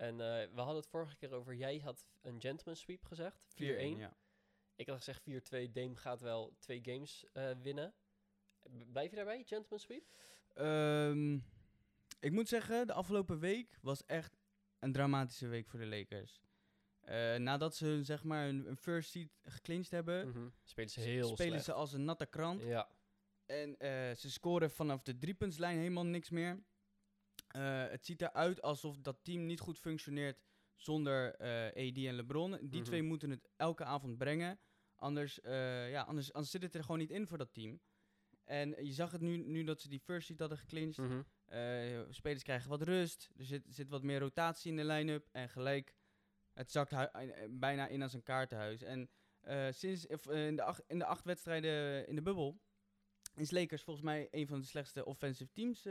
En 0.00 0.20
eh, 0.20 0.48
we 0.54 0.60
hadden 0.60 0.76
het 0.76 0.86
vorige 0.86 1.16
keer 1.16 1.32
over, 1.32 1.54
jij 1.54 1.78
had 1.78 2.06
een 2.20 2.40
gentleman 2.40 2.76
sweep 2.76 3.04
gezegd. 3.04 3.40
4-1. 3.54 3.54
4-1, 3.54 3.98
ja. 3.98 4.16
Ik 4.76 4.86
had 4.86 4.96
gezegd 4.96 5.22
4-2. 5.68 5.70
Dame 5.72 5.96
gaat 5.96 6.20
wel 6.20 6.54
twee 6.58 6.80
games 6.82 7.24
eh, 7.32 7.50
winnen. 7.62 7.94
Blijf 8.92 9.10
je 9.10 9.16
daarbij, 9.16 9.44
gentleman 9.44 9.78
sweep? 9.78 10.04
Ehm, 10.54 11.34
ik 12.20 12.32
moet 12.32 12.48
zeggen, 12.48 12.86
de 12.86 12.92
afgelopen 12.92 13.38
week 13.38 13.78
was 13.82 14.06
echt 14.06 14.38
een 14.78 14.92
dramatische 14.92 15.46
week 15.46 15.68
voor 15.68 15.78
de 15.78 15.86
Lakers. 15.86 16.40
Eh, 17.00 17.36
nadat 17.36 17.74
ze 17.76 17.84
hun, 17.86 18.04
zeg 18.04 18.24
maar 18.24 18.48
een 18.48 18.76
first 18.76 19.10
seed 19.10 19.30
geclinched 19.42 19.90
hebben, 19.90 20.28
Mhm. 20.28 20.48
Spelen 20.62 20.90
ze 20.90 21.00
heel 21.00 21.28
spelen 21.28 21.46
slecht. 21.52 21.64
ze 21.64 21.72
als 21.72 21.92
een 21.92 22.04
natte 22.04 22.26
krant. 22.26 22.62
Ja. 22.62 22.88
En 23.46 23.76
ze 24.16 24.30
scoren 24.30 24.70
vanaf 24.70 25.02
de 25.02 25.18
driepuntslijn 25.18 25.78
helemaal 25.78 26.06
niks 26.06 26.30
meer. 26.30 26.62
Eh, 27.50 27.88
het 27.88 28.04
ziet 28.04 28.22
eruit 28.22 28.62
alsof 28.62 28.98
dat 28.98 29.18
team 29.24 29.46
niet 29.46 29.60
goed 29.60 29.78
functioneert 29.78 30.42
zonder 30.76 31.34
eh, 31.34 31.88
AD 31.88 31.96
en 31.96 32.14
LeBron. 32.14 32.50
Die 32.50 32.80
Mhm. 32.80 32.82
twee 32.82 33.02
moeten 33.02 33.30
het 33.30 33.48
elke 33.56 33.84
avond 33.84 34.18
brengen. 34.18 34.60
Anders, 34.96 35.40
eh, 35.40 35.90
ja, 35.90 36.02
anders, 36.02 36.32
anders 36.32 36.52
zit 36.52 36.62
het 36.62 36.74
er 36.74 36.82
gewoon 36.82 36.98
niet 36.98 37.10
in 37.10 37.26
voor 37.26 37.38
dat 37.38 37.52
team. 37.52 37.80
En 38.44 38.84
je 38.86 38.92
zag 38.92 39.10
het 39.12 39.20
nu, 39.20 39.36
nu 39.36 39.64
dat 39.64 39.80
ze 39.80 39.88
die 39.88 40.00
first 40.00 40.26
seed 40.26 40.38
hadden 40.38 40.58
geclinched. 40.58 40.96
Mhm. 41.06 41.22
Spelers 42.12 42.42
krijgen 42.42 42.68
wat 42.70 42.82
rust. 42.82 43.30
Er 43.36 43.44
zit, 43.44 43.64
zit 43.68 43.88
wat 43.88 44.02
meer 44.02 44.18
rotatie 44.18 44.70
in 44.70 44.76
de 44.76 44.84
line-up. 44.84 45.28
En 45.32 45.48
gelijk, 45.48 45.94
het 46.52 46.70
zakt 46.70 46.94
bijna 47.50 47.86
in 47.86 48.02
als 48.02 48.12
een 48.12 48.22
kaartenhuis. 48.22 48.82
En 48.82 49.10
sinds 49.70 50.06
in, 50.06 50.56
de 50.56 50.62
acht, 50.62 50.82
in 50.86 50.98
de 50.98 51.04
acht 51.04 51.24
wedstrijden 51.24 52.06
in 52.06 52.14
de 52.14 52.22
bubbel 52.22 52.60
is 53.34 53.50
Lakers 53.50 53.82
volgens 53.82 54.04
mij 54.04 54.28
een 54.30 54.46
van 54.46 54.60
de 54.60 54.66
slechtste 54.66 55.04
offensive 55.04 55.52
teams, 55.52 55.82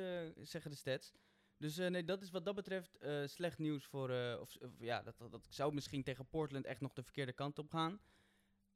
zeggen 0.50 0.72
de 0.72 0.78
stats. 0.78 1.14
Dus 1.60 1.78
eh, 1.78 1.90
nee, 1.90 2.04
dat 2.04 2.22
is 2.22 2.30
wat 2.30 2.46
dat 2.46 2.56
betreft 2.56 2.98
eh, 2.98 3.26
slecht 3.26 3.58
nieuws 3.58 3.86
voor. 3.86 4.10
eh, 4.10 4.40
of, 4.40 4.56
of 4.56 4.72
ja, 4.80 5.02
dat, 5.02 5.18
dat, 5.18 5.32
dat 5.32 5.48
zou 5.50 5.74
misschien 5.74 6.04
tegen 6.04 6.28
Portland 6.28 6.66
echt 6.66 6.82
nog 6.82 6.94
de 6.94 7.04
verkeerde 7.04 7.34
kant 7.34 7.60
op 7.60 7.70
gaan. 7.70 8.00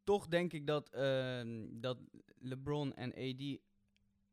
Toch 0.03 0.27
denk 0.27 0.53
ik 0.53 0.67
dat, 0.67 0.89
ehm, 0.89 1.67
dat 1.71 1.99
LeBron 2.37 2.93
en 2.93 3.09
AD 3.09 3.59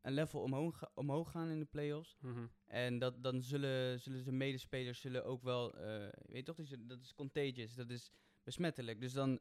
een 0.00 0.12
level 0.12 0.40
omhoog, 0.40 0.90
omhoog 0.94 1.30
gaan 1.30 1.48
in 1.48 1.58
de 1.58 1.64
playoffs. 1.64 2.16
Mhm. 2.20 2.46
En 2.66 2.98
dat, 2.98 3.22
dan 3.22 3.42
zullen, 3.42 4.00
zullen 4.00 4.22
zijn 4.22 4.36
medespelers 4.36 5.00
zullen 5.00 5.24
ook 5.24 5.42
wel, 5.42 5.78
je 5.78 6.32
weet 6.32 6.44
toch, 6.44 6.56
dat 6.56 6.66
is, 6.70 6.76
dat 6.80 7.00
is 7.00 7.14
contagious, 7.14 7.74
dat 7.74 7.90
is 7.90 8.10
besmettelijk. 8.42 9.00
Dus 9.00 9.12
dan, 9.12 9.40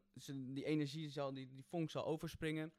die 0.53 0.65
energie 0.65 1.09
zal, 1.09 1.33
die, 1.33 1.47
die 1.47 1.65
vonk 1.65 1.89
zal 1.89 2.05
overspringen. 2.05 2.73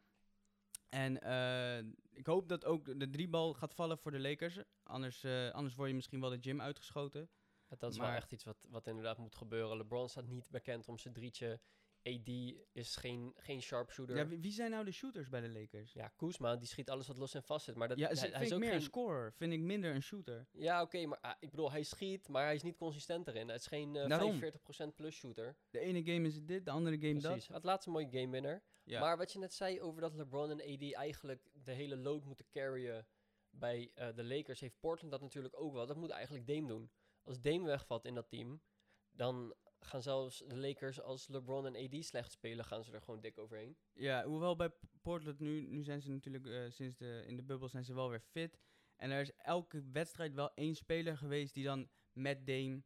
En 0.91 1.21
eh, 1.23 1.79
ik 2.13 2.27
hoop 2.27 2.49
dat 2.49 2.65
ook 2.65 2.99
de 3.01 3.11
driebal 3.11 3.55
gaat 3.55 3.75
vallen 3.75 3.99
voor 3.99 4.11
de 4.11 4.21
Lakers. 4.21 4.59
Anders, 4.83 5.25
eh, 5.25 5.51
anders 5.51 5.75
word 5.75 5.89
je 5.89 5.95
misschien 5.95 6.21
wel 6.21 6.31
de 6.31 6.39
gym 6.41 6.61
uitgeschoten. 6.61 7.31
Ja, 7.69 7.77
Dat 7.79 7.91
is 7.91 7.97
wel 7.99 8.07
Maar- 8.07 8.17
echt 8.17 8.33
iets 8.33 8.45
wat, 8.45 8.67
wat 8.71 8.87
inderdaad 8.87 9.19
moet 9.19 9.35
gebeuren. 9.37 9.77
LeBron 9.77 10.09
staat 10.09 10.27
niet 10.27 10.51
bekend 10.51 10.89
om 10.89 10.99
zijn 10.99 11.15
drietje. 11.15 11.61
AD 12.03 12.29
is 12.73 12.97
geen, 12.97 13.33
geen 13.37 13.63
sharpshooter. 13.63 14.17
Ja, 14.17 14.23
Ja, 14.23 14.39
wie, 14.39 14.53
zijn 14.53 14.71
nou 14.71 14.85
de 14.85 14.93
shooters 14.93 15.29
bij 15.29 15.41
de 15.41 15.49
Lakers? 15.49 15.97
Kuzma, 16.17 16.57
die 16.57 16.67
schiet 16.69 16.91
alles 16.91 17.07
wat 17.07 17.17
los 17.17 17.35
en 17.35 17.43
vast 17.43 17.65
zit. 17.65 17.75
Maar 17.75 17.89
dat, 17.89 17.99
ja, 17.99 18.05
hij, 18.05 18.13
is, 18.13 18.21
hij 18.21 18.31
vind 18.31 18.43
is 18.43 18.49
ik 18.49 18.55
ook 18.55 18.61
meer 18.61 18.69
een 18.69 18.75
geen... 18.75 18.85
scorer. 18.85 19.33
Vind 19.33 19.53
ik 19.53 19.61
minder 19.61 19.95
een 19.95 20.03
shooter. 20.03 20.47
Ja, 20.53 20.83
oké, 20.83 21.07
maar 21.07 21.19
ah, 21.21 21.35
ik 21.41 21.51
bedoel, 21.51 21.71
hij 21.71 21.83
schiet, 21.83 22.29
maar 22.29 22.45
hij 22.45 22.55
is 22.55 22.63
niet 22.63 22.77
consistent 22.77 23.29
erin. 23.29 23.47
Hij 23.47 23.57
is 23.57 23.67
geen 23.67 23.97
eh, 23.97 24.09
Daarom. 24.09 24.41
45% 24.43 24.95
plus 24.95 25.15
shooter. 25.17 25.57
De 25.71 25.79
ene 25.79 26.03
game 26.05 26.27
is 26.27 26.45
dit, 26.45 26.65
de 26.65 26.71
andere 26.71 26.99
game 26.99 27.19
Precies. 27.21 27.47
dat. 27.47 27.57
Het 27.57 27.65
laatste 27.65 27.91
mooie 27.91 28.09
game 28.11 28.31
winner. 28.31 28.63
Ja. 28.91 29.01
Maar 29.01 29.17
wat 29.17 29.33
je 29.33 29.39
net 29.39 29.53
zei 29.55 29.81
over 29.81 30.01
dat 30.01 30.15
LeBron 30.15 30.51
en 30.51 30.75
AD 30.75 30.93
eigenlijk 30.93 31.51
de 31.53 31.73
hele 31.73 31.97
load 31.97 32.25
moeten 32.25 32.47
carryen 32.51 33.07
bij 33.51 33.91
eh, 33.95 34.15
de 34.15 34.25
Lakers, 34.25 34.61
heeft 34.61 34.81
Portland 34.81 35.13
dat 35.13 35.21
natuurlijk 35.21 35.61
ook 35.61 35.73
wel. 35.73 35.87
Dat 35.87 35.97
moet 35.97 36.11
eigenlijk 36.11 36.47
Dame 36.47 36.67
doen. 36.67 36.91
Als 37.23 37.41
Dame 37.41 37.65
wegvalt 37.67 38.05
in 38.05 38.15
dat 38.15 38.29
team, 38.29 38.63
dan 39.11 39.55
gaan 39.79 40.03
zelfs 40.03 40.39
de 40.39 40.57
Lakers, 40.57 41.01
als 41.01 41.29
LeBron 41.29 41.67
en 41.67 41.77
AD 41.87 42.05
slecht 42.05 42.33
spelen, 42.33 42.65
gaan 42.65 42.85
ze 42.85 42.93
er 42.93 43.03
gewoon 43.03 43.21
dik 43.21 43.39
overheen. 43.39 43.77
Ja, 43.93 44.25
hoewel 44.25 44.57
bij 44.57 44.71
Portland 45.03 45.39
nu, 45.39 45.67
nu 45.67 45.83
zijn 45.83 46.01
ze 46.03 46.11
natuurlijk 46.11 46.47
eh, 46.47 46.71
sinds 46.71 46.97
de, 46.97 47.25
in 47.27 47.37
de 47.37 47.43
bubbel 47.43 47.69
zijn 47.69 47.85
ze 47.85 47.95
wel 47.95 48.09
weer 48.11 48.21
fit. 48.21 48.59
En 48.97 49.11
er 49.11 49.21
is 49.21 49.33
elke 49.37 49.83
wedstrijd 49.93 50.35
wel 50.35 50.55
één 50.55 50.75
speler 50.75 51.17
geweest 51.17 51.55
die 51.55 51.65
dan 51.65 51.89
met 52.13 52.47
Dame 52.47 52.83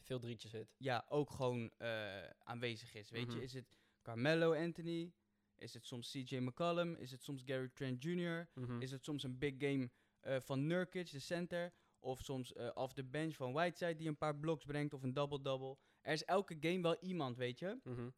Veel 0.00 0.18
drietjes 0.18 0.50
zit. 0.50 0.74
ja, 0.78 1.04
ook 1.08 1.30
gewoon 1.30 1.70
eh, 1.76 2.28
aanwezig 2.38 2.94
is. 2.94 3.10
Weet 3.10 3.26
Mhm. 3.26 3.36
je, 3.36 3.42
is 3.42 3.52
het 3.52 3.78
Carmelo 4.02 4.54
Anthony? 4.54 5.12
Is 5.58 5.74
het 5.74 5.86
soms 5.86 6.10
CJ 6.10 6.36
McCollum? 6.36 6.94
Is 6.94 7.10
het 7.10 7.22
soms 7.22 7.42
Gary 7.46 7.68
Trent 7.68 8.02
Jr.? 8.02 8.48
Is 8.78 8.90
het 8.90 9.04
soms 9.04 9.22
een 9.22 9.38
big 9.38 9.54
game 9.58 9.90
eh, 10.20 10.40
van 10.40 10.66
Nurkic, 10.66 11.10
de 11.10 11.18
center? 11.18 11.72
Of 12.00 12.20
soms 12.20 12.52
eh 12.52 12.70
off 12.74 12.92
the 12.92 13.04
bench 13.04 13.34
van 13.34 13.52
Whiteside 13.52 13.96
die 13.96 14.08
een 14.08 14.16
paar 14.16 14.36
blocks 14.36 14.64
brengt 14.64 14.94
of 14.94 15.02
een 15.02 15.12
double-double. 15.12 15.76
Er 16.00 16.12
is 16.12 16.24
elke 16.24 16.56
game 16.60 16.82
wel 16.82 16.96
iemand, 17.00 17.36
weet 17.36 17.58
je. 17.58 17.78
Mhm. 17.82 18.10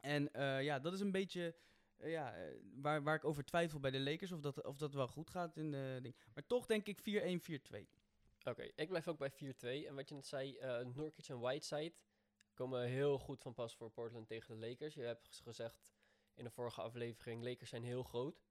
En 0.00 0.32
eh, 0.32 0.62
ja, 0.62 0.78
dat 0.78 0.92
is 0.92 1.00
een 1.00 1.12
beetje 1.12 1.56
ja, 1.96 2.34
waar, 2.74 3.02
waar 3.02 3.14
ik 3.14 3.24
over 3.24 3.44
twijfel 3.44 3.80
bij 3.80 3.90
de 3.90 4.00
Lakers. 4.00 4.32
Of 4.32 4.40
dat, 4.40 4.64
of 4.64 4.76
dat 4.76 4.94
wel 4.94 5.08
goed 5.08 5.30
gaat 5.30 5.56
in 5.56 5.70
de 5.70 5.98
ding. 6.02 6.16
Maar 6.34 6.46
toch 6.46 6.66
denk 6.66 6.86
ik 6.86 6.98
4-1, 6.98 7.40
4-2. 7.40 7.86
Oké, 8.44 8.70
ik 8.74 8.88
blijf 8.88 9.08
ook 9.08 9.18
bij 9.18 9.32
4-2. 9.32 9.86
En 9.86 9.94
wat 9.94 10.08
je 10.08 10.14
net 10.14 10.26
zei, 10.26 10.58
Nurkic 10.94 11.28
en 11.28 11.40
Whiteside 11.40 11.92
komen 12.54 12.82
heel 12.82 13.18
goed 13.18 13.42
van 13.42 13.54
pas 13.54 13.76
voor 13.76 13.90
Portland 13.90 14.28
tegen 14.28 14.60
de 14.60 14.66
Lakers. 14.66 14.94
Je 14.94 15.02
hebt 15.02 15.40
gezegd 15.42 15.92
in 16.34 16.44
de 16.44 16.50
vorige 16.50 16.80
aflevering, 16.80 17.42
Lakers 17.44 17.70
zijn 17.70 17.82
heel 17.84 18.02
groot. 18.02 18.42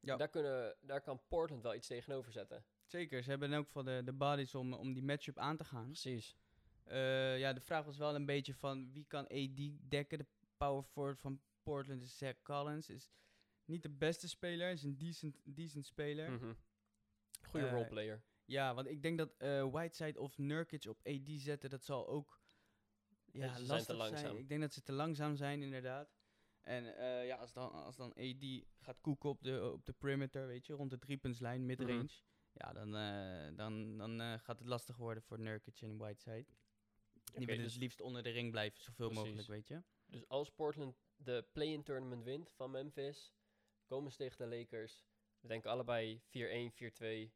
Ja. 0.00 0.16
Daar, 0.16 0.28
kunnen, 0.28 0.76
daar 0.80 1.00
kan 1.00 1.20
Portland 1.28 1.62
wel 1.62 1.74
iets 1.74 1.86
tegenover 1.86 2.32
zetten. 2.32 2.64
Zeker, 2.84 3.22
ze 3.22 3.30
hebben 3.30 3.52
elk 3.52 3.66
geval 3.66 3.82
de, 3.84 4.02
de 4.04 4.12
bodies 4.12 4.54
om, 4.54 4.72
om 4.72 4.92
die 4.92 5.02
matchup 5.02 5.38
aan 5.38 5.56
te 5.56 5.64
gaan. 5.64 5.84
Precies. 5.86 6.36
Eh, 6.84 7.38
ja, 7.38 7.52
de 7.52 7.60
vraag 7.60 7.84
was 7.84 7.96
wel 7.96 8.14
een 8.14 8.26
beetje 8.26 8.54
van 8.54 8.92
wie 8.92 9.04
kan 9.06 9.26
AD 9.28 9.90
dekken. 9.90 10.18
De 10.18 10.26
power 10.56 10.82
forward 10.82 11.20
van 11.20 11.40
Portland 11.62 12.02
is 12.02 12.18
Zach 12.18 12.42
Collins. 12.42 12.90
Is 12.90 13.10
niet 13.64 13.82
de 13.82 13.90
beste 13.90 14.28
speler, 14.28 14.70
is 14.70 14.82
een 14.82 14.98
decent, 14.98 15.40
decent 15.44 15.86
speler. 15.86 16.30
Mhm. 16.30 16.52
Goede 17.42 17.66
Eh, 17.66 17.72
roleplayer. 17.72 18.22
Ja, 18.44 18.74
want 18.74 18.86
ik 18.86 19.02
denk 19.02 19.18
dat 19.18 19.36
eh, 19.36 19.70
Whiteside 19.70 20.20
of 20.20 20.38
Nurkic 20.38 20.84
op 20.88 21.06
AD 21.06 21.28
zetten, 21.40 21.70
dat 21.70 21.84
zal 21.84 22.08
ook 22.08 22.40
ja, 23.32 23.48
ze 23.48 23.54
zijn 23.54 23.66
lastig 23.66 23.86
te 23.86 23.94
langzaam. 23.94 24.18
zijn. 24.18 24.36
Ik 24.38 24.48
denk 24.48 24.60
dat 24.60 24.72
ze 24.72 24.82
te 24.82 24.92
langzaam 24.92 25.36
zijn, 25.36 25.62
inderdaad. 25.62 26.18
En 26.62 26.96
eh, 26.96 27.26
ja, 27.26 27.36
als 27.36 27.52
dan, 27.52 27.72
als 27.72 27.96
dan 27.96 28.12
AD 28.12 28.64
gaat 28.78 29.00
koeken 29.00 29.28
op 29.28 29.42
de, 29.42 29.70
op 29.72 29.84
de 29.86 29.92
perimeter, 29.92 30.46
weet 30.46 30.66
je, 30.66 30.72
rond 30.72 30.90
de 30.90 30.98
driepuntslijn, 30.98 31.66
midrange. 31.66 32.02
Mhm. 32.02 32.28
Ja, 32.52 32.72
dan, 32.72 32.96
eh, 32.96 33.56
dan, 33.56 33.96
dan 33.98 34.20
eh, 34.20 34.38
gaat 34.38 34.58
het 34.58 34.68
lastig 34.68 34.96
worden 34.96 35.22
voor 35.22 35.40
Nurkic 35.40 35.80
en 35.80 35.96
Whiteside. 35.96 36.46
Die 37.34 37.46
willen 37.46 37.62
dus, 37.62 37.72
het 37.72 37.82
liefst 37.82 38.00
onder 38.00 38.22
de 38.22 38.30
ring 38.30 38.50
blijven, 38.50 38.82
zoveel 38.82 39.08
Precies. 39.08 39.24
mogelijk, 39.24 39.48
weet 39.48 39.68
je. 39.68 39.82
dus 40.06 40.28
als 40.28 40.50
Portland 40.50 40.96
de 41.16 41.46
play-in 41.52 41.82
tournament 41.82 42.24
wint 42.24 42.50
van 42.50 42.70
Memphis, 42.70 43.34
komen 43.86 44.10
ze 44.10 44.16
tegen 44.16 44.38
de 44.38 44.56
Lakers. 44.56 45.04
We 45.40 45.48
denken 45.48 45.70
allebei 45.70 46.20
4-1, 46.28 46.72
4-2. 46.72 47.32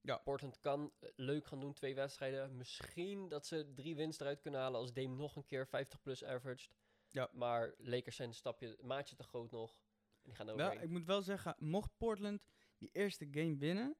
Ja. 0.00 0.16
Portland 0.16 0.58
kan 0.60 0.92
leuk 1.16 1.46
gaan 1.46 1.60
doen, 1.60 1.72
twee 1.72 1.94
wedstrijden. 1.94 2.56
Misschien 2.56 3.28
dat 3.28 3.46
ze 3.46 3.72
drie 3.74 3.96
winst 3.96 4.20
eruit 4.20 4.40
kunnen 4.40 4.60
halen 4.60 4.80
als 4.80 4.92
Dame 4.92 5.16
nog 5.16 5.36
een 5.36 5.44
keer 5.44 5.66
50 5.66 6.02
plus 6.02 6.24
averaged. 6.24 6.70
Ja. 7.14 7.30
Maar 7.32 7.74
Lakers 7.78 8.16
zijn 8.16 8.28
een 8.28 8.34
stapje, 8.34 8.78
maatje 8.82 9.16
te 9.16 9.22
groot 9.22 9.50
nog. 9.50 9.70
En 9.72 10.22
die 10.22 10.34
gaan 10.34 10.48
er 10.48 10.56
Wel, 10.56 10.66
overheen. 10.66 10.86
ik 10.88 10.92
moet 10.92 11.04
wel 11.06 11.22
zeggen, 11.22 11.54
mocht 11.58 11.96
Portland 11.96 12.46
die 12.78 12.88
eerste 12.92 13.26
game 13.30 13.56
winnen, 13.56 13.96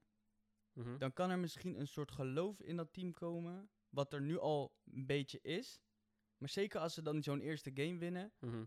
Mhm. 0.72 0.98
dan 0.98 1.12
kan 1.12 1.30
er 1.30 1.38
misschien 1.38 1.78
een 1.80 1.86
soort 1.88 2.10
geloof 2.10 2.60
in 2.60 2.76
dat 2.76 2.92
team 2.92 3.12
komen. 3.12 3.70
Wat 3.88 4.12
er 4.12 4.20
nu 4.20 4.38
al 4.38 4.76
een 4.84 5.06
beetje 5.06 5.40
is. 5.40 5.80
Maar 6.36 6.48
zeker 6.48 6.80
als 6.80 6.94
ze 6.94 7.02
dan 7.02 7.22
zo'n 7.22 7.40
eerste 7.40 7.70
game 7.74 7.98
winnen. 7.98 8.32
Mhm. 8.38 8.64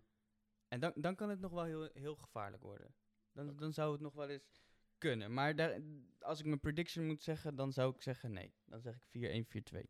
En 0.67 0.79
dan, 0.79 0.91
dan 0.95 1.15
kan 1.15 1.29
het 1.29 1.39
nog 1.39 1.51
wel 1.51 1.63
heel, 1.63 1.89
heel 1.93 2.15
gevaarlijk 2.15 2.63
worden. 2.63 2.95
Dan, 3.31 3.55
dan 3.55 3.73
zou 3.73 3.91
het 3.91 4.01
nog 4.01 4.13
wel 4.13 4.29
eens 4.29 4.61
kunnen. 4.97 5.33
Maar 5.33 5.55
daar, 5.55 5.81
als 6.19 6.39
ik 6.39 6.45
mijn 6.45 6.59
prediction 6.59 7.05
moet 7.05 7.23
zeggen, 7.23 7.55
dan 7.55 7.71
zou 7.73 7.95
ik 7.95 8.01
zeggen 8.01 8.31
nee. 8.31 8.53
Dan 8.65 8.81
zeg 8.81 8.95
ik 8.95 9.03
4-1, 9.07 9.45
4-2. 9.45 9.89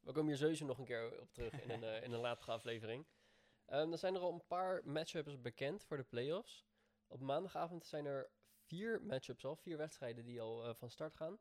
We 0.00 0.12
komen 0.12 0.26
hier 0.26 0.36
sowieso 0.36 0.66
nog 0.66 0.78
een 0.78 0.84
keer 0.84 1.20
op 1.20 1.32
terug 1.32 1.60
in 1.62 1.70
een, 1.70 1.82
eh, 1.84 2.02
in 2.02 2.12
een 2.12 2.20
latere 2.20 2.52
aflevering. 2.52 3.06
Ehm 3.72 3.92
er 3.92 3.98
zijn 3.98 4.14
er 4.14 4.20
al 4.20 4.32
een 4.32 4.46
paar 4.46 4.80
matchups 4.84 5.40
bekend 5.40 5.84
voor 5.84 5.96
de 5.96 6.02
playoffs. 6.02 6.64
Op 7.06 7.20
maandagavond 7.20 7.86
zijn 7.86 8.06
er 8.06 8.30
vier 8.52 9.02
matchups 9.02 9.44
al, 9.44 9.56
vier 9.56 9.76
wedstrijden 9.76 10.24
die 10.24 10.40
al 10.40 10.64
eh, 10.64 10.74
van 10.74 10.90
start 10.90 11.14
gaan. 11.14 11.38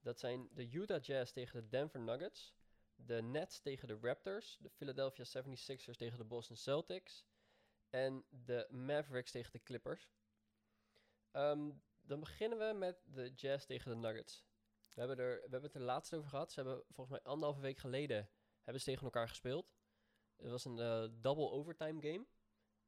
Dat 0.00 0.18
zijn 0.18 0.48
de 0.52 0.70
Utah 0.70 1.02
Jazz 1.02 1.32
tegen 1.32 1.60
de 1.60 1.68
Denver 1.68 2.00
Nuggets, 2.00 2.54
de 2.94 3.22
Nets 3.22 3.60
tegen 3.60 3.88
de 3.88 3.98
Raptors, 4.00 4.56
de 4.60 4.70
Philadelphia 4.70 5.24
76ers 5.24 5.96
tegen 5.96 6.18
de 6.18 6.24
Boston 6.24 6.56
Celtics 6.56 7.24
en 7.90 8.24
de 8.28 8.66
Mavericks 8.70 9.30
tegen 9.30 9.52
de 9.52 9.62
Clippers. 9.62 10.08
Ehm, 11.30 11.70
dan 12.02 12.20
beginnen 12.20 12.58
we 12.58 12.78
met 12.78 13.02
de 13.04 13.32
Jazz 13.34 13.66
tegen 13.66 13.90
de 13.90 13.96
Nuggets. 13.96 14.44
We 14.94 15.00
hebben, 15.00 15.18
er, 15.18 15.34
we 15.34 15.40
hebben 15.40 15.62
het 15.62 15.74
er 15.74 15.80
laatst 15.80 16.14
over 16.14 16.28
gehad. 16.28 16.52
Ze 16.52 16.60
hebben 16.60 16.82
volgens 16.86 17.18
mij 17.18 17.32
anderhalve 17.32 17.60
week 17.60 17.78
geleden 17.78 18.30
hebben 18.62 18.82
ze 18.82 18.90
tegen 18.90 19.04
elkaar 19.04 19.28
gespeeld. 19.28 19.77
Het 20.38 20.50
was 20.50 20.64
een 20.64 20.78
eh, 20.78 21.08
double 21.20 21.50
overtime 21.50 22.00
game. 22.00 22.26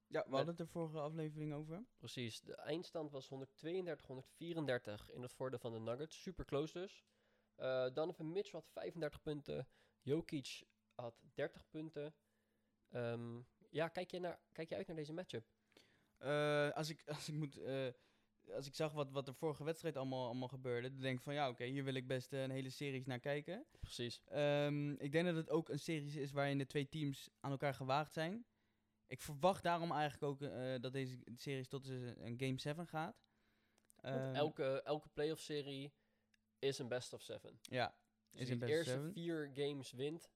Ja, 0.07 0.25
we 0.29 0.35
hadden 0.35 0.55
het 0.55 0.61
er 0.61 0.69
vorige 0.69 0.99
aflevering 0.99 1.55
over. 1.55 1.85
Precies. 1.97 2.41
De 2.41 2.55
eindstand 2.55 3.11
was 3.11 3.29
132, 3.29 4.07
134 4.07 5.11
in 5.11 5.23
het 5.23 5.33
voordeel 5.33 5.59
van 5.59 5.73
de 5.73 5.81
Nuggets. 5.81 6.23
Super 6.23 6.45
close 6.45 6.79
dus. 6.79 7.05
Eh 7.55 7.87
Donovan 7.93 8.33
Mitchell 8.33 8.61
had 8.61 8.69
35 8.69 9.23
punten. 9.23 9.69
Jokic 10.01 10.63
had 10.95 11.23
30 11.35 11.69
punten. 11.69 12.15
Ehm, 12.89 13.41
ja, 13.71 13.89
kijk 13.89 14.11
je, 14.11 14.21
naar, 14.21 14.41
kijk 14.53 14.69
je 14.69 14.77
uit 14.77 14.87
naar 14.87 14.97
deze 14.97 15.13
matchup? 15.13 15.47
Eh, 16.17 16.71
als, 16.71 16.89
ik, 16.89 17.03
als 17.17 17.29
ik 17.29 17.35
moet... 17.35 17.61
als 18.53 18.67
ik 18.67 18.75
zag 18.75 18.93
wat, 18.93 19.11
wat 19.11 19.29
er 19.29 19.35
vorige 19.35 19.65
wedstrijd 19.65 19.97
allemaal, 19.97 20.25
allemaal 20.27 20.49
gebeurde, 20.49 20.91
dan 20.91 21.01
denk 21.01 21.17
ik 21.19 21.25
van 21.25 21.35
ja, 21.35 21.49
oké, 21.49 21.65
hier 21.65 21.85
wil 21.85 21.95
ik 21.95 22.07
best 22.07 22.33
eh, 22.33 22.43
een 22.43 22.51
hele 22.51 22.71
series 22.71 23.07
naar 23.07 23.21
kijken. 23.21 23.67
Precies. 23.81 24.23
Ehm, 24.25 24.91
ik 24.93 25.13
denk 25.13 25.27
dat 25.27 25.37
het 25.37 25.51
ook 25.51 25.69
een 25.69 25.79
serie 25.79 26.21
is 26.21 26.33
waarin 26.33 26.59
de 26.59 26.67
twee 26.67 26.89
teams 26.89 27.29
aan 27.41 27.51
elkaar 27.51 27.75
gewaagd 27.75 28.13
zijn. 28.13 28.45
Ik 29.07 29.21
verwacht 29.21 29.63
daarom 29.63 29.93
eigenlijk 29.93 30.23
ook 30.23 30.43
eh, 30.43 30.81
dat 30.81 30.93
deze 30.93 31.19
series 31.37 31.69
tot 31.69 31.89
een 31.89 32.35
Game 32.39 32.59
7 32.61 32.87
gaat. 32.87 33.23
Ehm, 33.97 34.35
elke, 34.35 34.83
elke 34.83 35.09
playoff 35.09 35.41
serie 35.41 35.93
is 36.59 36.79
een 36.79 36.89
best 36.89 37.13
of 37.13 37.23
seven. 37.23 37.59
Ja, 37.63 37.95
Dus 38.31 38.41
Is 38.41 38.49
een 38.49 38.59
de 38.59 38.67
best 38.67 38.71
of 38.73 38.77
eerste 38.77 38.93
seven. 38.93 39.13
vier 39.13 39.51
games 39.55 39.93
wint, 39.93 40.31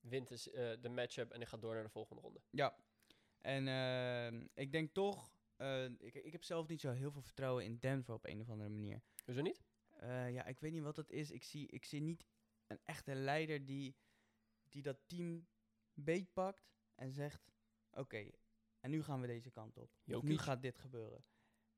wint 0.00 0.28
dus, 0.28 0.50
eh, 0.50 0.70
de 0.80 0.88
matchup 0.88 1.30
en 1.30 1.38
die 1.38 1.48
gaat 1.48 1.60
door 1.62 1.74
naar 1.74 1.82
de 1.82 1.88
volgende 1.90 2.22
ronde. 2.22 2.40
ja. 2.50 2.76
En 3.40 3.68
ehm, 3.68 4.46
ik 4.54 4.72
denk 4.72 4.94
toch, 4.94 5.32
eh, 5.60 5.84
ik, 5.84 6.14
ik 6.14 6.32
heb 6.32 6.42
zelf 6.42 6.68
niet 6.68 6.80
zo 6.80 6.92
heel 6.92 7.10
veel 7.10 7.22
vertrouwen 7.22 7.64
in 7.64 7.78
Denver 7.78 8.14
op 8.14 8.26
een 8.26 8.40
of 8.40 8.50
andere 8.50 8.70
manier. 8.70 9.02
Hoezo 9.24 9.40
niet? 9.40 9.62
Eh, 9.88 10.32
ja, 10.32 10.44
ik 10.44 10.60
weet 10.60 10.72
niet 10.72 10.82
wat 10.82 10.96
dat 10.96 11.10
is. 11.10 11.30
Ik 11.30 11.44
zie, 11.44 11.68
ik 11.68 11.84
zie 11.84 12.00
niet 12.00 12.26
een 12.66 12.80
echte 12.84 13.14
leider 13.14 13.66
die, 13.66 13.96
die 14.68 14.82
dat 14.82 14.98
team 15.06 15.46
beetpakt 15.92 16.70
en 16.94 17.12
zegt: 17.12 17.50
Oké, 17.90 18.30
en 18.80 18.90
nu 18.90 19.02
gaan 19.02 19.20
we 19.20 19.26
deze 19.26 19.50
kant 19.50 19.76
op. 19.76 19.90
Of 20.06 20.22
nu 20.22 20.38
gaat 20.38 20.62
dit 20.62 20.78
gebeuren. 20.78 21.24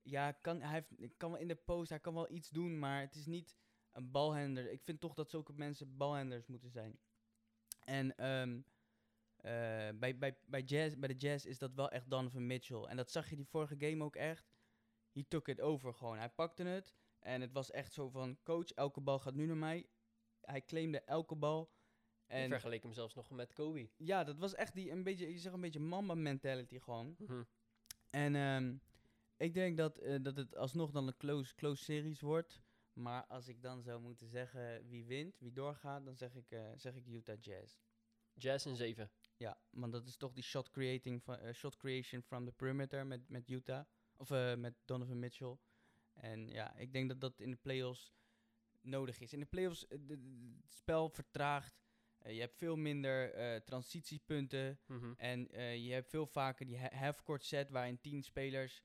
Ja, 0.03 0.33
kan, 0.33 0.61
hij 0.61 0.73
heeft, 0.73 1.01
ik 1.01 1.19
kan 1.19 1.31
wel 1.31 1.41
in 1.41 1.49
de 1.49 1.55
post, 1.55 1.89
hij 1.89 2.01
kan 2.01 2.15
wel 2.15 2.31
iets 2.31 2.49
doen, 2.49 2.79
maar 2.79 3.01
het 3.01 3.15
is 3.15 3.27
niet 3.27 3.57
een 3.93 4.11
balhender. 4.11 4.71
Ik 4.71 4.83
vind 4.83 5.01
toch 5.01 5.15
dat 5.15 5.31
zulke 5.31 5.53
mensen 5.53 5.97
balhenders 5.97 6.47
moeten 6.47 6.71
zijn. 6.71 6.99
En 7.85 8.17
ehm, 8.17 8.57
eh, 8.57 8.72
bij, 9.99 10.17
bij, 10.19 10.37
bij, 10.47 10.63
jazz, 10.63 10.97
bij 10.97 11.09
de 11.09 11.15
Jazz 11.15 11.45
is 11.45 11.59
dat 11.59 11.75
wel 11.75 11.91
echt 11.91 12.11
Donovan 12.11 12.47
Mitchell. 12.47 12.83
En 12.83 12.97
dat 12.97 13.11
zag 13.11 13.31
je 13.31 13.37
die 13.37 13.49
vorige 13.49 13.75
game 13.79 14.05
ook 14.05 14.17
echt. 14.17 14.55
He 15.13 15.25
took 15.29 15.49
it 15.49 15.61
over 15.61 15.95
gewoon. 15.95 16.19
Hij 16.19 16.29
pakte 16.29 16.63
het. 16.63 16.95
En 17.19 17.41
het 17.41 17.53
was 17.53 17.71
echt 17.71 17.93
zo 17.93 18.09
van, 18.09 18.39
coach, 18.43 18.71
elke 18.71 19.01
bal 19.01 19.19
gaat 19.19 19.35
nu 19.35 19.47
naar 19.47 19.57
mij. 19.57 19.87
Hij 20.41 20.65
claimde 20.65 21.01
elke 21.01 21.35
bal. 21.35 21.71
Ik 22.27 22.39
En 22.39 22.51
vergeleek 22.51 22.83
hem 22.83 22.93
zelfs 22.93 23.15
nog 23.15 23.31
met 23.31 23.53
Kobe. 23.53 23.91
ja, 23.97 24.25
dat 24.25 24.39
was 24.39 24.55
echt 24.55 24.75
die, 24.75 24.91
een 24.91 25.03
beetje, 25.03 25.33
je 25.33 25.39
zegt 25.39 25.55
een 25.55 25.61
beetje 25.61 25.81
mamba 25.81 26.15
mentality 26.15 26.79
gewoon. 26.79 27.15
Mhm. 27.19 27.43
En 28.11 28.35
ehm, 28.35 28.77
ik 29.37 29.55
denk 29.55 29.77
dat, 29.77 29.99
eh, 29.99 30.23
dat 30.23 30.37
het 30.37 30.57
alsnog 30.57 30.91
dan 30.91 31.07
een 31.07 31.17
close, 31.17 31.55
close 31.55 31.85
series 31.85 32.21
wordt. 32.21 32.63
Maar 32.93 33.27
als 33.27 33.49
ik 33.49 33.63
dan 33.63 33.83
zou 33.83 34.01
moeten 34.01 34.29
zeggen 34.29 34.89
wie 34.89 35.05
wint, 35.05 35.39
wie 35.39 35.53
doorgaat, 35.53 36.05
dan 36.05 36.17
zeg 36.17 36.35
ik, 36.35 36.51
eh, 36.51 36.71
zeg 36.77 36.95
ik 36.95 37.07
Utah 37.07 37.41
Jazz. 37.41 37.77
Jazz 38.35 38.67
in 38.67 38.77
7. 38.77 39.11
Ja, 39.37 39.59
want 39.71 39.93
dat 39.93 40.07
is 40.07 40.17
toch 40.17 40.33
die 40.33 40.43
shot, 40.43 40.71
creating 40.71 41.23
van, 41.23 41.39
eh, 41.39 41.55
shot 41.55 41.77
creation 41.77 42.23
from 42.23 42.45
the 42.45 42.53
perimeter 42.53 43.07
met, 43.07 43.29
met 43.29 43.49
Utah. 43.49 43.85
Of 44.17 44.31
eh, 44.31 44.55
met 44.55 44.75
Donovan 44.85 45.19
Mitchell. 45.19 45.57
En 46.13 46.49
ja, 46.49 46.77
ik 46.77 46.93
denk 46.93 47.09
dat 47.09 47.21
dat 47.21 47.41
in 47.41 47.51
de 47.51 47.57
playoffs 47.57 48.13
nodig 48.81 49.21
is. 49.21 49.33
In 49.33 49.41
de 49.41 49.47
playoffs, 49.47 49.87
eh, 49.87 49.99
de- 50.01 50.21
de- 50.21 50.57
het 50.63 50.75
spel 50.75 51.09
vertraagt. 51.09 51.81
Je 52.25 52.41
hebt 52.41 52.57
veel 52.57 52.77
minder 52.77 53.65
transitiepunten. 53.65 54.79
Mhm. 54.87 55.13
En 55.17 55.49
je 55.83 55.93
hebt 55.93 56.09
veel 56.09 56.27
vaker 56.27 56.67
die 56.67 56.79
ha- 56.79 56.97
half-court 56.97 57.45
set 57.45 57.71
waarin 57.71 58.01
tien 58.01 58.23
spelers 58.23 58.83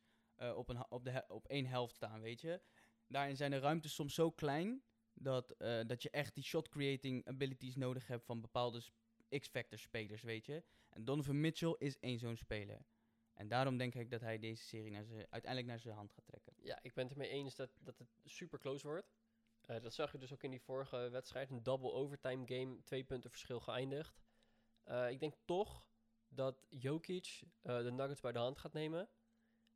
op, 0.55 0.69
een, 0.69 0.91
op, 0.91 1.03
de 1.03 1.23
op 1.27 1.47
één 1.47 1.65
helft 1.65 1.95
staan, 1.95 2.21
weet 2.21 2.41
je. 2.41 2.61
Daarin 3.07 3.35
zijn 3.35 3.51
de 3.51 3.59
ruimtes 3.59 3.93
soms 3.95 4.13
zo 4.13 4.31
klein 4.31 4.83
dat, 5.13 5.55
dat 5.87 6.03
je 6.03 6.09
echt 6.09 6.33
die 6.33 6.43
shot-creating 6.43 7.27
abilities 7.27 7.75
nodig 7.75 8.07
hebt 8.07 8.25
van 8.25 8.41
bepaalde 8.41 8.81
X-Factor 9.29 9.79
spelers, 9.79 10.21
weet 10.21 10.45
je. 10.45 10.63
En 10.89 11.05
Donovan 11.05 11.39
Mitchell 11.39 11.75
is 11.77 11.99
één 11.99 12.19
zo'n 12.19 12.35
speler. 12.35 12.85
En 13.33 13.47
daarom 13.47 13.77
denk 13.77 13.95
ik 13.95 14.11
dat 14.11 14.21
hij 14.21 14.39
deze 14.39 14.63
serie 14.63 14.95
uiteindelijk 15.29 15.65
naar 15.65 15.79
zijn 15.79 15.95
hand 15.95 16.11
gaat 16.11 16.25
trekken. 16.25 16.53
Ja, 16.57 16.79
ik 16.81 16.93
ben 16.93 17.03
het 17.03 17.13
ermee 17.13 17.29
eens 17.29 17.55
dat, 17.55 17.69
dat 17.79 17.97
het 17.97 18.07
super 18.23 18.59
close 18.59 18.87
wordt. 18.87 19.11
Eh, 19.61 19.81
dat 19.81 19.93
zag 19.93 20.11
je 20.11 20.17
dus 20.17 20.33
ook 20.33 20.43
in 20.43 20.51
die 20.51 20.61
vorige 20.61 21.09
wedstrijd. 21.09 21.49
Een 21.49 21.63
double 21.63 21.91
overtime 21.91 22.47
game, 22.47 22.83
twee 22.83 23.03
punten 23.03 23.29
verschil 23.29 23.59
geëindigd. 23.59 24.21
Eh, 24.83 25.09
ik 25.09 25.19
denk 25.19 25.33
toch 25.45 25.89
dat 26.27 26.65
Jokic 26.69 27.41
eh, 27.61 27.77
de 27.77 27.91
Nuggets 27.91 28.21
bij 28.21 28.31
de 28.31 28.39
hand 28.39 28.57
gaat 28.57 28.73
nemen. 28.73 29.09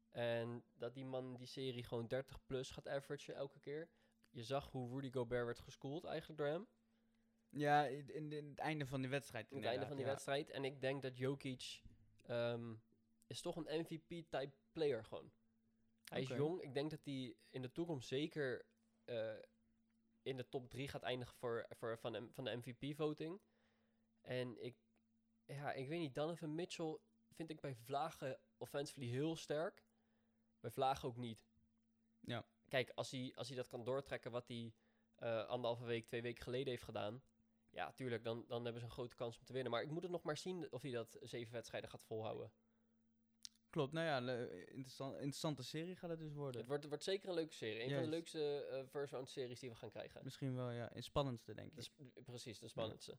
En 0.09 0.63
dat 0.73 0.93
die 0.93 1.05
man 1.05 1.37
die 1.37 1.47
serie 1.47 1.83
gewoon 1.83 2.07
30 2.07 2.45
plus 2.45 2.71
gaat 2.71 2.87
averagen 2.87 3.35
elke 3.35 3.59
keer. 3.59 3.89
Je 4.29 4.43
zag 4.43 4.71
hoe 4.71 4.89
Rudy 4.93 5.11
Gobert 5.11 5.45
werd 5.45 5.59
geschoold 5.59 6.05
eigenlijk 6.05 6.39
door 6.39 6.49
hem. 6.49 6.67
Ja, 7.51 7.85
in, 7.85 8.31
in, 8.31 8.49
het 8.49 8.59
einde 8.59 8.85
van 8.85 9.01
die 9.01 9.09
wedstrijd 9.09 9.51
In 9.51 9.57
het 9.57 9.65
einde 9.65 9.85
van 9.87 9.95
die 9.97 10.05
wedstrijd. 10.05 10.49
En 10.49 10.63
ik 10.65 10.81
denk 10.81 11.01
dat 11.01 11.17
Jokic 11.17 11.81
ehm, 12.21 12.73
is 13.27 13.41
toch 13.41 13.55
een 13.55 13.79
MVP-type 13.79 14.51
player 14.71 15.03
gewoon. 15.05 15.31
Hij 16.03 16.21
is 16.21 16.27
jong. 16.27 16.61
Ik 16.61 16.73
denk 16.73 16.89
dat 16.91 17.03
hij 17.05 17.35
in 17.49 17.61
de 17.61 17.71
toekomst 17.71 18.07
zeker 18.07 18.65
eh, 19.05 19.35
in 20.21 20.37
de 20.37 20.49
top 20.49 20.69
3 20.69 20.87
gaat 20.87 21.01
eindigen 21.03 21.35
voor, 21.35 21.65
voor, 21.69 21.97
van, 21.97 22.11
de- 22.11 22.29
van 22.31 22.43
de 22.43 22.55
MVP-voting. 22.55 23.41
En 24.21 24.63
ik, 24.63 24.75
ja, 25.45 25.73
ik 25.73 25.87
weet 25.87 25.99
niet, 25.99 26.15
Donovan 26.15 26.55
Mitchell 26.55 26.97
vind 27.29 27.49
ik 27.49 27.59
bij 27.59 27.75
Vlagen 27.75 28.39
offensively 28.57 29.07
heel 29.07 29.35
sterk. 29.35 29.85
Bij 30.59 30.71
Vlagen 30.71 31.07
ook 31.07 31.17
niet. 31.17 31.47
Ja. 32.19 32.45
Kijk, 32.67 32.91
als 32.95 33.11
hij, 33.11 33.31
als 33.35 33.47
hij 33.47 33.57
dat 33.57 33.67
kan 33.67 33.83
doortrekken 33.83 34.31
wat 34.31 34.47
hij 34.47 34.73
eh, 35.15 35.45
anderhalve 35.45 35.85
week, 35.85 36.05
twee 36.05 36.21
weken 36.21 36.43
geleden 36.43 36.67
heeft 36.69 36.83
gedaan. 36.83 37.23
Ja, 37.71 37.91
tuurlijk, 37.91 38.23
dan, 38.23 38.45
dan 38.47 38.63
hebben 38.63 38.81
ze 38.81 38.87
een 38.87 38.93
grote 38.93 39.15
kans 39.15 39.37
om 39.39 39.45
te 39.45 39.53
winnen. 39.53 39.71
Maar 39.71 39.81
ik 39.81 39.89
moet 39.91 40.01
het 40.01 40.11
nog 40.11 40.23
maar 40.23 40.37
zien 40.37 40.71
of 40.71 40.81
hij 40.81 40.91
dat 40.91 41.17
zeven 41.21 41.53
wedstrijden 41.53 41.89
gaat 41.89 42.03
volhouden. 42.03 42.51
Klopt, 43.69 43.93
nou 43.93 44.05
ja, 44.05 44.37
interessant, 44.67 45.13
interessante 45.13 45.63
serie 45.63 45.95
gaat 45.95 46.09
het 46.09 46.19
dus 46.19 46.33
worden. 46.33 46.59
Het 46.59 46.69
wordt, 46.69 46.85
wordt 46.87 47.03
zeker 47.03 47.29
een 47.29 47.35
leuke 47.35 47.53
serie. 47.53 47.83
Een 47.83 47.93
van 47.93 48.03
de 48.03 48.09
leukste 48.09 48.65
eh 48.65 48.87
first 48.87 49.11
round 49.13 49.29
series 49.29 49.59
die 49.59 49.69
we 49.69 49.75
gaan 49.75 49.89
krijgen. 49.89 50.23
Misschien 50.23 50.55
wel, 50.55 50.69
ja, 50.71 50.91
in 50.93 51.03
spannendste 51.03 51.53
denk 51.53 51.75
De 51.75 51.87
ik. 51.97 52.23
precies, 52.23 52.59
de 52.59 52.67
spannendste. 52.67 53.17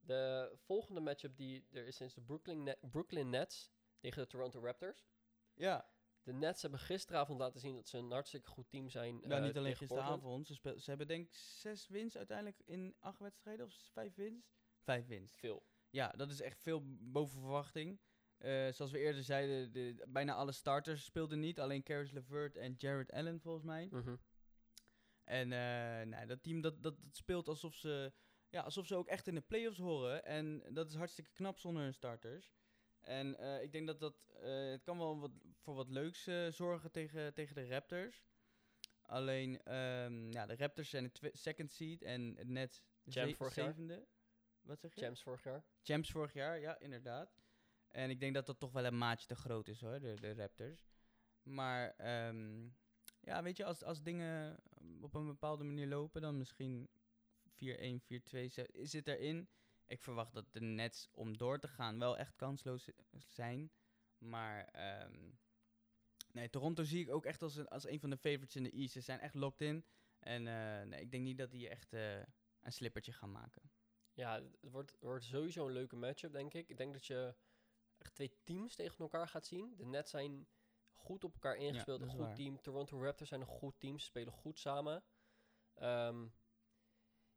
De 0.00 0.52
volgende 0.56 1.00
matchup 1.00 1.36
die 1.36 1.66
er 1.70 1.86
is 1.86 1.96
sinds 1.96 2.14
de 2.14 2.20
Brooklyn, 2.20 2.62
Net- 2.62 2.78
Brooklyn 2.90 3.30
Nets 3.30 3.72
tegen 3.98 4.22
de 4.22 4.28
Toronto 4.28 4.60
Raptors. 4.60 5.06
Ja, 5.54 5.93
De 6.24 6.32
Nets 6.32 6.62
hebben 6.62 6.80
gisteravond 6.80 7.38
laten 7.38 7.60
zien 7.60 7.74
dat 7.74 7.88
ze 7.88 7.98
een 7.98 8.10
hartstikke 8.10 8.48
goed 8.48 8.70
team 8.70 8.88
zijn. 8.88 9.14
nou, 9.20 9.32
eh, 9.32 9.42
niet 9.42 9.56
alleen 9.56 9.76
gisteravond. 9.76 10.46
Ze, 10.46 10.54
ze 10.62 10.84
hebben 10.84 11.06
denk 11.06 11.26
ik 11.26 11.34
zes 11.34 11.88
wins 11.88 12.16
uiteindelijk 12.16 12.60
in 12.64 12.94
acht 12.98 13.18
wedstrijden. 13.18 13.66
Of 13.66 13.74
vijf 13.92 14.14
wins? 14.14 14.54
Vijf 14.82 15.06
wins. 15.06 15.34
Veel. 15.36 15.66
Ja, 15.90 16.08
dat 16.08 16.30
is 16.30 16.40
echt 16.40 16.62
veel 16.62 16.82
boven 17.00 17.40
verwachting. 17.40 18.00
Eh, 18.38 18.72
zoals 18.72 18.90
we 18.90 18.98
eerder 18.98 19.22
zeiden, 19.22 19.72
de, 19.72 20.04
bijna 20.08 20.34
alle 20.34 20.52
starters 20.52 21.04
speelden 21.04 21.40
niet. 21.40 21.60
Alleen 21.60 21.82
Caris 21.82 22.10
LeVert 22.10 22.56
en 22.56 22.74
Jared 22.78 23.12
Allen 23.12 23.40
volgens 23.40 23.64
mij. 23.64 23.88
Mhm. 23.90 24.16
En 25.24 25.52
eh, 25.52 26.06
nou, 26.06 26.26
dat 26.26 26.42
team 26.42 26.60
dat, 26.60 26.82
dat, 26.82 27.02
dat 27.02 27.16
speelt 27.16 27.48
alsof 27.48 27.74
ze, 27.74 28.12
ja, 28.48 28.62
alsof 28.62 28.86
ze 28.86 28.96
ook 28.96 29.08
echt 29.08 29.26
in 29.26 29.34
de 29.34 29.40
playoffs 29.40 29.78
horen. 29.78 30.24
En 30.24 30.62
dat 30.68 30.88
is 30.88 30.94
hartstikke 30.94 31.32
knap 31.32 31.58
zonder 31.58 31.82
hun 31.82 31.94
starters. 31.94 32.52
En 33.04 33.38
eh, 33.38 33.62
ik 33.62 33.72
denk 33.72 33.86
dat 33.86 34.00
dat, 34.00 34.14
eh, 34.40 34.70
het 34.70 34.82
kan 34.82 34.98
wel 34.98 35.18
wat, 35.20 35.30
voor 35.58 35.74
wat 35.74 35.88
leuks 35.88 36.26
eh, 36.26 36.48
zorgen 36.48 36.90
tegen, 36.90 37.34
tegen 37.34 37.54
de 37.54 37.66
Raptors. 37.68 38.24
Alleen, 39.02 39.62
ehm, 39.62 40.30
ja, 40.32 40.46
de 40.46 40.56
Raptors 40.56 40.90
zijn 40.90 41.10
de 41.20 41.30
second 41.32 41.72
seed 41.72 42.02
en 42.02 42.34
het 42.36 42.48
Nets 42.48 42.82
de 43.02 43.10
jaar. 43.10 43.50
zevende. 43.52 44.06
Wat 44.60 44.80
zeg 44.80 44.94
je? 44.94 45.00
Champs 45.00 45.22
vorig 45.22 45.44
jaar. 45.44 45.64
Champs 45.82 46.10
vorig 46.10 46.32
jaar, 46.32 46.58
ja, 46.60 46.78
inderdaad. 46.78 47.36
En 47.88 48.10
ik 48.10 48.20
denk 48.20 48.34
dat 48.34 48.46
dat 48.46 48.58
toch 48.58 48.72
wel 48.72 48.84
een 48.84 48.98
maatje 48.98 49.26
te 49.26 49.34
groot 49.36 49.68
is 49.68 49.80
hoor, 49.80 50.00
de, 50.00 50.14
de 50.20 50.34
Raptors. 50.34 50.86
Maar 51.42 51.94
ehm, 51.96 52.64
ja, 53.20 53.42
weet 53.42 53.56
je, 53.56 53.64
als, 53.64 53.82
als 53.82 54.02
dingen 54.02 54.56
op 55.00 55.14
een 55.14 55.26
bepaalde 55.26 55.64
manier 55.64 55.86
lopen, 55.86 56.20
dan 56.22 56.38
misschien 56.38 56.88
4-1, 57.54 58.00
4-2 58.02 58.46
ze- 58.50 58.70
zit 58.82 59.08
erin. 59.08 59.48
Ik 59.86 60.02
verwacht 60.02 60.34
dat 60.34 60.52
de 60.52 60.60
Nets 60.60 61.08
om 61.12 61.36
door 61.36 61.58
te 61.58 61.68
gaan 61.68 61.98
wel 61.98 62.18
echt 62.18 62.36
kansloos 62.36 62.88
zijn. 63.28 63.72
Maar 64.18 64.64
ehm, 64.64 65.30
nee, 66.32 66.50
Toronto 66.50 66.84
zie 66.84 67.00
ik 67.00 67.10
ook 67.10 67.24
echt 67.24 67.42
als 67.42 67.56
een, 67.56 67.68
als 67.68 67.86
een 67.86 68.00
van 68.00 68.10
de 68.10 68.16
favorites 68.16 68.56
in 68.56 68.62
de 68.62 68.70
East. 68.70 68.92
Ze 68.92 69.00
zijn 69.00 69.20
echt 69.20 69.34
locked 69.34 69.60
in. 69.60 69.84
En 70.18 70.46
eh, 70.46 70.86
nee, 70.86 71.00
ik 71.00 71.10
denk 71.10 71.24
niet 71.24 71.38
dat 71.38 71.50
die 71.50 71.68
echt 71.68 71.92
eh, 71.92 72.16
een 72.60 72.72
slippertje 72.72 73.12
gaan 73.12 73.32
maken. 73.32 73.70
Ja, 74.12 74.42
het 74.60 74.70
wordt, 74.70 74.96
wordt 75.00 75.24
sowieso 75.24 75.66
een 75.66 75.72
leuke 75.72 75.96
matchup, 75.96 76.32
denk 76.32 76.54
ik. 76.54 76.68
Ik 76.68 76.76
denk 76.76 76.92
dat 76.92 77.06
je 77.06 77.34
echt 77.98 78.14
twee 78.14 78.38
teams 78.44 78.74
tegen 78.74 78.98
elkaar 78.98 79.28
gaat 79.28 79.46
zien. 79.46 79.76
De 79.76 79.84
Nets 79.84 80.10
zijn 80.10 80.46
goed 80.92 81.24
op 81.24 81.32
elkaar 81.32 81.56
ingespeeld, 81.56 82.00
een 82.00 82.08
goed 82.08 82.18
waar. 82.18 82.34
team. 82.34 82.60
Toronto 82.60 83.02
Raptors 83.02 83.28
zijn 83.28 83.40
een 83.40 83.46
goed 83.46 83.80
team, 83.80 83.98
ze 83.98 84.04
spelen 84.04 84.32
goed 84.32 84.58
samen. 84.58 85.04
Ehm, 85.74 86.26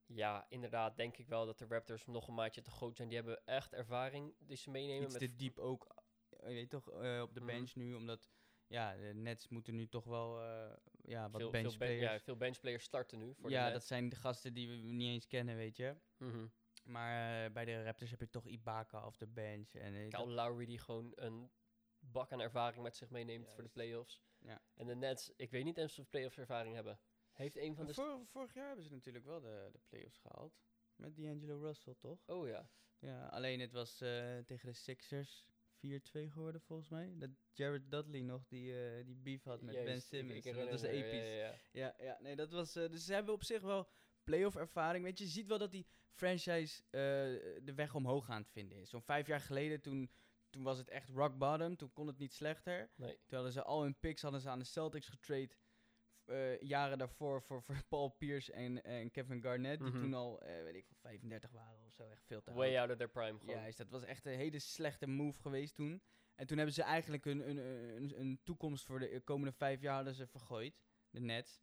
ja, 0.07 0.45
inderdaad, 0.49 0.97
denk 0.97 1.17
ik 1.17 1.27
wel 1.27 1.45
dat 1.45 1.57
de 1.57 1.65
Raptors 1.67 2.05
nog 2.05 2.27
een 2.27 2.33
maatje 2.33 2.61
te 2.61 2.71
groot 2.71 2.95
zijn. 2.95 3.07
Die 3.07 3.17
hebben 3.17 3.45
echt 3.45 3.73
ervaring 3.73 4.35
die 4.39 4.57
ze 4.57 4.69
meenemen. 4.69 5.03
iets 5.03 5.11
met 5.19 5.21
te 5.21 5.35
diep 5.35 5.57
ook, 5.59 5.87
eh, 6.29 6.49
je 6.49 6.53
weet 6.55 6.69
toch, 6.69 6.91
eh, 6.91 7.21
op 7.21 7.33
de 7.33 7.39
Mhm. 7.39 7.49
bench 7.49 7.75
nu. 7.75 7.93
Omdat, 7.93 8.29
ja, 8.67 8.95
de 8.95 9.13
Nets 9.13 9.47
moeten 9.49 9.75
nu 9.75 9.87
toch 9.87 10.03
wel, 10.03 10.41
eh, 10.41 10.73
ja, 11.01 11.29
wat 11.29 11.41
veel, 11.41 11.51
bench 11.51 11.69
veel, 11.69 11.77
ben- 11.77 11.87
players. 11.87 12.11
ja, 12.13 12.19
veel 12.19 12.37
benchplayers 12.37 12.83
starten 12.83 13.19
nu 13.19 13.33
voor 13.35 13.49
de 13.49 13.55
ja, 13.55 13.69
dat 13.71 13.85
zijn 13.85 14.09
de 14.09 14.15
gasten 14.15 14.53
die 14.53 14.69
we 14.69 14.75
niet 14.75 15.09
eens 15.09 15.27
kennen, 15.27 15.55
weet 15.55 15.77
je. 15.77 15.95
Mhm. 16.17 16.47
Maar 16.83 17.51
bij 17.51 17.65
de 17.65 17.83
Raptors 17.83 18.09
heb 18.11 18.19
je 18.19 18.29
toch 18.29 18.45
Ibaka 18.47 19.05
of 19.05 19.17
de 19.17 19.27
bench. 19.27 19.73
En, 19.73 20.09
Kyle 20.09 20.27
Lowry 20.27 20.65
die 20.65 20.77
gewoon 20.79 21.11
een 21.15 21.51
bak 21.99 22.31
aan 22.31 22.39
ervaring 22.41 22.83
met 22.83 22.95
zich 22.95 23.09
meeneemt 23.09 23.53
voor 23.53 23.63
de 23.63 23.69
playoffs. 23.69 24.21
Ja. 24.39 24.61
En 24.75 24.87
de 24.87 24.95
Nets, 24.95 25.31
ik 25.35 25.51
weet 25.51 25.63
niet 25.63 25.77
eens 25.77 25.89
of 25.89 25.95
ze 25.95 26.03
playoffs 26.09 26.37
ervaring 26.37 26.75
hebben. 26.75 26.99
Heeft 27.37 27.55
een 27.57 27.75
van 27.75 27.85
de... 27.85 27.93
Vor- 27.93 28.25
vorig 28.25 28.53
jaar 28.53 28.67
hebben 28.67 28.85
ze 28.85 28.93
natuurlijk 28.93 29.25
wel 29.25 29.41
de, 29.41 29.69
de 29.71 29.79
playoffs 29.89 30.17
gehaald. 30.17 30.57
Met 30.95 31.15
D'Angelo 31.15 31.59
Russell, 31.59 31.95
toch? 31.99 32.19
Oh 32.25 32.47
ja. 32.47 32.69
Ja, 32.99 33.27
alleen 33.27 33.59
het 33.59 33.71
was 33.71 34.01
eh, 34.01 34.37
tegen 34.37 34.67
de 34.67 34.73
Sixers 34.73 35.45
4-2 35.45 35.49
geworden 36.11 36.61
volgens 36.61 36.89
mij. 36.89 37.13
Dat 37.17 37.29
Jared 37.53 37.91
Dudley 37.91 38.21
nog 38.21 38.45
die, 38.47 38.85
eh, 38.97 39.05
die 39.05 39.15
beef 39.15 39.43
had 39.43 39.61
met 39.61 39.75
Ben 39.75 39.85
Juist, 39.85 40.07
Simmons. 40.07 40.45
ik 40.45 40.55
dat 40.55 40.69
was 40.69 40.81
episch. 40.81 41.11
Ja, 41.11 41.23
ja, 41.25 41.35
ja. 41.45 41.55
Ja, 41.71 41.95
ja, 42.05 42.17
nee, 42.21 42.35
dat 42.35 42.51
was. 42.51 42.75
eh, 42.75 42.89
dus 42.89 43.05
ze 43.05 43.13
hebben 43.13 43.33
op 43.33 43.43
zich 43.43 43.61
wel 43.61 43.87
playoff 44.23 44.55
ervaring. 44.55 45.03
Weet 45.03 45.17
je, 45.17 45.23
je 45.23 45.29
ziet 45.29 45.47
wel 45.47 45.57
dat 45.57 45.71
die 45.71 45.87
franchise 46.11 46.83
de 47.63 47.73
weg 47.75 47.95
omhoog 47.95 48.29
aan 48.29 48.41
het 48.41 48.51
vinden 48.51 48.77
is. 48.77 48.89
Zo'n 48.89 49.01
vijf 49.01 49.27
jaar 49.27 49.41
geleden, 49.41 49.81
toen, 49.81 50.11
toen 50.49 50.63
was 50.63 50.77
het 50.77 50.89
echt 50.89 51.09
rock 51.09 51.37
bottom. 51.37 51.75
Toen 51.75 51.93
kon 51.93 52.07
het 52.07 52.17
niet 52.17 52.33
slechter. 52.33 52.89
Nee. 52.95 53.13
Toen 53.15 53.35
hadden 53.35 53.51
ze 53.51 53.63
al 53.63 53.81
hun 53.81 53.99
picks 53.99 54.21
hadden 54.21 54.41
ze 54.41 54.49
aan 54.49 54.59
de 54.59 54.65
Celtics 54.65 55.07
getrade. 55.07 55.49
Eh, 56.27 56.61
jaren 56.61 56.97
daarvoor 56.97 57.41
voor, 57.41 57.61
voor 57.63 57.75
Paul 57.89 58.09
Pierce 58.09 58.51
en, 58.51 58.83
en 58.83 59.11
Kevin 59.11 59.41
Garnett. 59.41 59.79
Die 59.81 59.89
Mhm. 59.91 59.99
toen 60.01 60.13
al, 60.13 60.41
eh, 60.41 60.63
weet 60.63 60.75
ik 60.75 60.85
veel, 60.85 60.97
35 60.99 61.51
waren 61.51 61.85
of 61.85 61.93
zo. 61.93 62.03
Echt 62.09 62.25
veel 62.25 62.41
te 62.41 62.53
Way 62.53 62.77
out 62.77 62.89
of 62.91 62.95
their 62.97 63.09
prime 63.09 63.39
gewoon. 63.39 63.55
Juist, 63.55 63.77
dat 63.77 63.89
was 63.89 64.03
echt 64.03 64.25
een 64.25 64.37
hele 64.37 64.59
slechte 64.59 65.07
move 65.07 65.41
geweest 65.41 65.75
toen. 65.75 66.01
En 66.35 66.47
toen 66.47 66.57
hebben 66.57 66.75
ze 66.75 66.83
eigenlijk 66.83 67.25
een, 67.25 67.49
een, 67.49 67.57
een, 67.57 68.19
een 68.19 68.39
toekomst 68.43 68.85
voor 68.85 68.99
de 68.99 69.21
komende 69.23 69.51
vijf 69.53 69.81
jaar 69.81 69.95
hadden 69.95 70.13
ze 70.13 70.27
vergooid. 70.27 70.79
De 71.09 71.19
Nets. 71.19 71.61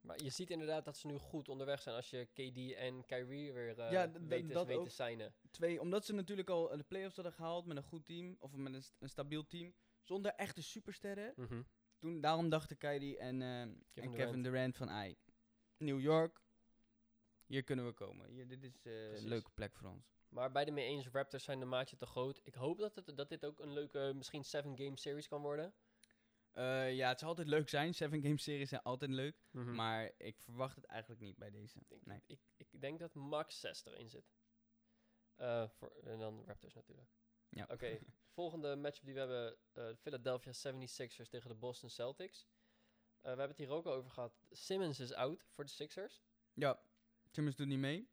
Maar 0.00 0.22
je 0.22 0.30
ziet 0.30 0.50
inderdaad 0.50 0.84
dat 0.84 0.96
ze 0.96 1.06
nu 1.06 1.16
goed 1.16 1.48
onderweg 1.48 1.82
zijn 1.82 1.96
als 1.96 2.10
je 2.10 2.24
KD 2.24 2.74
en 2.76 3.04
Kyrie 3.04 3.52
weer 3.52 3.78
eh 3.78 3.90
Ja, 3.90 4.10
weet, 4.12 4.52
dat 4.52 4.66
weet 4.66 4.82
te 4.84 4.90
signen. 4.90 5.34
Twee, 5.50 5.80
omdat 5.80 6.04
ze 6.04 6.14
natuurlijk 6.14 6.50
al 6.50 6.76
de 6.76 6.82
playoffs 6.82 7.14
hadden 7.16 7.32
gehaald 7.34 7.66
met 7.66 7.76
een 7.76 7.82
goed 7.82 8.06
team. 8.06 8.36
Of 8.38 8.52
met 8.56 8.74
een, 8.74 8.82
st- 8.82 8.96
een 8.98 9.08
stabiel 9.08 9.46
team. 9.46 9.74
Zonder 10.02 10.32
echte 10.32 10.62
supersterren. 10.62 11.32
Mhm. 11.36 11.62
Toen, 11.98 12.20
daarom 12.20 12.48
dachten 12.48 12.76
Kyrie 12.76 13.18
en, 13.18 13.42
eh, 13.42 13.60
en 13.60 13.84
Kevin 13.92 14.12
Kevin 14.14 14.42
Durant 14.42 14.76
van... 14.76 14.90
Ai, 14.90 15.16
New 15.76 16.00
York, 16.00 16.40
hier 17.46 17.62
kunnen 17.64 17.86
we 17.86 17.92
komen. 17.92 18.28
Hier, 18.28 18.48
dit 18.48 18.62
is 18.62 18.82
eh, 18.86 19.02
een 19.02 19.08
Precies. 19.08 19.28
leuke 19.28 19.50
plek 19.50 19.74
voor 19.76 19.88
ons. 19.88 20.14
Maar 20.28 20.52
bij 20.52 20.64
de 20.64 20.70
mee 20.70 20.86
eens, 20.86 21.08
Raptors 21.08 21.44
zijn 21.44 21.60
een 21.60 21.68
maatje 21.68 21.96
te 21.96 22.06
groot. 22.06 22.40
Ik 22.44 22.54
hoop 22.54 22.78
dat, 22.78 22.94
het, 22.94 23.16
dat 23.16 23.28
dit 23.28 23.44
ook 23.44 23.60
een 23.60 23.72
leuke, 23.72 24.12
misschien 24.14 24.44
7-game 24.44 24.98
series 24.98 25.28
kan 25.28 25.42
worden. 25.42 25.74
Eh, 26.52 26.94
ja, 26.94 27.08
het 27.08 27.18
zal 27.18 27.28
altijd 27.28 27.48
leuk 27.48 27.68
zijn. 27.68 27.94
Seven 27.94 28.22
game 28.22 28.38
series 28.38 28.68
zijn 28.68 28.82
altijd 28.82 29.10
leuk. 29.10 29.36
Maar 29.50 29.64
Maar 29.64 30.12
ik 30.16 30.40
verwacht 30.40 30.76
het 30.76 30.84
eigenlijk 30.84 31.20
niet 31.20 31.36
bij 31.36 31.50
deze. 31.50 31.78
ik, 31.88 32.06
Nee. 32.06 32.22
ik, 32.26 32.40
ik 32.56 32.80
denk 32.80 32.98
dat 32.98 33.14
max 33.14 33.60
6 33.60 33.84
erin 33.86 34.08
zit. 34.08 34.34
Eh, 35.34 35.68
voor, 35.68 35.90
en 36.04 36.18
dan 36.18 36.44
Raptors 36.46 36.74
natuurlijk. 36.74 37.08
Ja. 37.48 37.66
Oké, 37.70 37.98
volgende 38.36 38.76
matchup 38.76 39.04
die 39.04 39.14
we 39.14 39.20
hebben, 39.20 39.56
eh 39.72 39.94
Philadelphia 40.00 40.52
76ers 40.52 41.28
tegen 41.28 41.48
de 41.48 41.54
Boston 41.54 41.90
Celtics. 41.90 42.46
Eh, 42.46 43.22
we 43.22 43.28
hebben 43.28 43.48
het 43.48 43.58
hier 43.58 43.70
ook 43.70 43.86
al 43.86 43.92
over 43.92 44.10
gehad. 44.10 44.46
Simmons 44.50 45.00
is 45.00 45.12
out 45.12 45.46
voor 45.48 45.64
de 45.64 45.70
Sixers. 45.70 46.22
Ja, 46.54 46.80
Timmons 47.30 47.56
doet 47.56 47.66
niet 47.66 47.78
mee. 47.78 48.08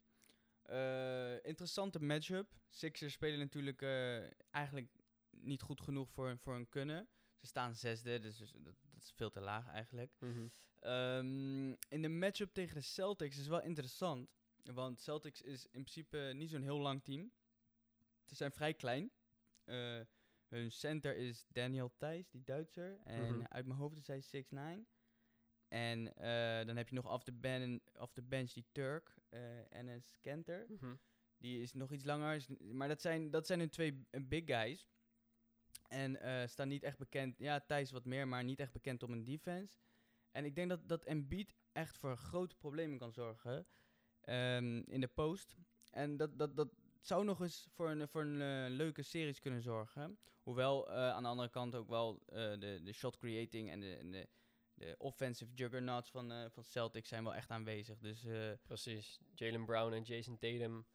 Eh, 0.62 1.45
interessante 1.45 1.99
matchup. 1.99 2.53
Sixers 2.69 3.13
spelen 3.13 3.39
natuurlijk 3.39 3.81
eigenlijk 4.51 4.91
niet 5.29 5.62
goed 5.62 5.81
genoeg 5.81 6.09
voor, 6.09 6.38
voor 6.38 6.53
hun 6.53 6.69
kunnen. 6.69 7.07
Ze 7.39 7.47
staan 7.47 7.75
zesde, 7.75 8.19
dus 8.19 8.38
dus 8.38 8.51
dat, 8.51 8.63
dat 8.63 9.03
is 9.03 9.12
veel 9.15 9.29
te 9.29 9.41
laag 9.41 9.67
eigenlijk. 9.67 10.12
Ehm, 10.79 11.71
in 11.71 12.01
de 12.01 12.09
matchup 12.09 12.53
tegen 12.53 12.75
de 12.75 12.81
Celtics 12.81 13.38
is 13.38 13.47
wel 13.47 13.62
interessant. 13.62 14.29
Want 14.63 15.01
Celtics 15.01 15.41
is 15.41 15.65
in 15.65 15.83
principe 15.83 16.31
niet 16.36 16.49
zo'n 16.49 16.62
heel 16.62 16.79
lang 16.79 17.03
team. 17.03 17.31
Ze 18.23 18.36
zijn 18.36 18.51
vrij 18.51 18.73
klein. 18.73 19.12
Eh, 19.63 19.99
hun 20.47 20.71
center 20.71 21.15
is 21.15 21.45
Daniel 21.47 21.93
Thijs, 21.97 22.30
die 22.30 22.43
Duitser. 22.43 22.99
En 23.04 23.36
Mhm. 23.36 23.45
uit 23.49 23.65
mijn 23.65 23.80
hoofd 23.80 23.97
is 23.97 24.08
hij 24.08 24.21
6'9". 24.21 24.88
En 25.67 26.15
eh, 26.15 26.65
dan 26.65 26.76
heb 26.78 26.89
je 26.89 26.95
nog 26.95 27.12
off 27.12 27.23
the, 27.23 27.34
ben 27.34 27.82
off 27.93 28.13
the 28.13 28.21
bench 28.21 28.52
die 28.52 28.65
Turk, 28.71 29.15
eh 29.30 29.71
Enes 29.71 30.17
Kenter. 30.21 30.65
Mhm. 30.69 30.95
Die 31.38 31.62
is 31.62 31.73
nog 31.73 31.91
iets 31.91 32.04
langer. 32.04 32.36
is 32.36 32.47
Maar 32.60 32.88
dat 32.88 33.02
zijn, 33.02 33.32
dat 33.32 33.45
zijn 33.47 33.60
hun 33.60 33.69
twee 33.69 34.06
big 34.21 34.45
guys. 34.45 34.91
En 35.88 36.49
staan 36.49 36.67
niet 36.67 36.84
echt 36.84 36.97
bekend. 36.97 37.38
Ja, 37.38 37.60
Thijs 37.60 37.91
wat 37.91 38.06
meer, 38.06 38.28
maar 38.28 38.43
niet 38.43 38.60
echt 38.60 38.71
bekend 38.71 39.04
om 39.04 39.12
een 39.12 39.23
defense. 39.23 39.78
En 40.32 40.45
ik 40.45 40.56
denk 40.56 40.69
dat, 40.69 40.88
dat 40.88 41.04
Embiid 41.04 41.56
echt 41.71 41.97
voor 41.97 42.17
grote 42.17 42.56
problemen 42.56 42.97
kan 42.97 43.12
zorgen 43.13 43.67
ehm, 44.21 44.78
in 44.86 45.02
de 45.02 45.08
post. 45.08 45.56
En 45.89 46.17
dat, 46.17 46.38
dat, 46.39 46.56
dat 46.56 46.69
zou 47.05 47.23
nog 47.23 47.41
eens 47.41 47.67
voor 47.71 47.89
een, 47.89 48.07
voor 48.07 48.21
een 48.21 48.41
eh, 48.41 48.75
leuke 48.75 49.01
series 49.01 49.39
kunnen 49.39 49.61
zorgen. 49.61 50.19
Hoewel 50.43 50.89
eh, 50.89 51.09
aan 51.09 51.23
de 51.23 51.29
andere 51.29 51.49
kant 51.49 51.75
ook 51.75 51.87
wel 51.89 52.21
eh, 52.25 52.35
de, 52.35 52.79
de 52.83 52.93
shot 52.93 53.17
creating 53.17 53.69
en 53.69 53.79
de, 53.79 53.95
en 53.95 54.11
de, 54.11 54.29
de 54.73 54.95
offensive 54.97 55.53
juggernauts 55.53 56.09
van, 56.09 56.51
van 56.51 56.63
Celtics 56.63 57.09
zijn 57.09 57.23
wel 57.23 57.35
echt 57.35 57.49
aanwezig. 57.49 57.99
Dus 57.99 58.25
Precies. 58.61 59.19
Jalen 59.33 59.65
Brown 59.65 59.93
en 59.93 60.01
Jason 60.01 60.37
Tatum 60.37 60.85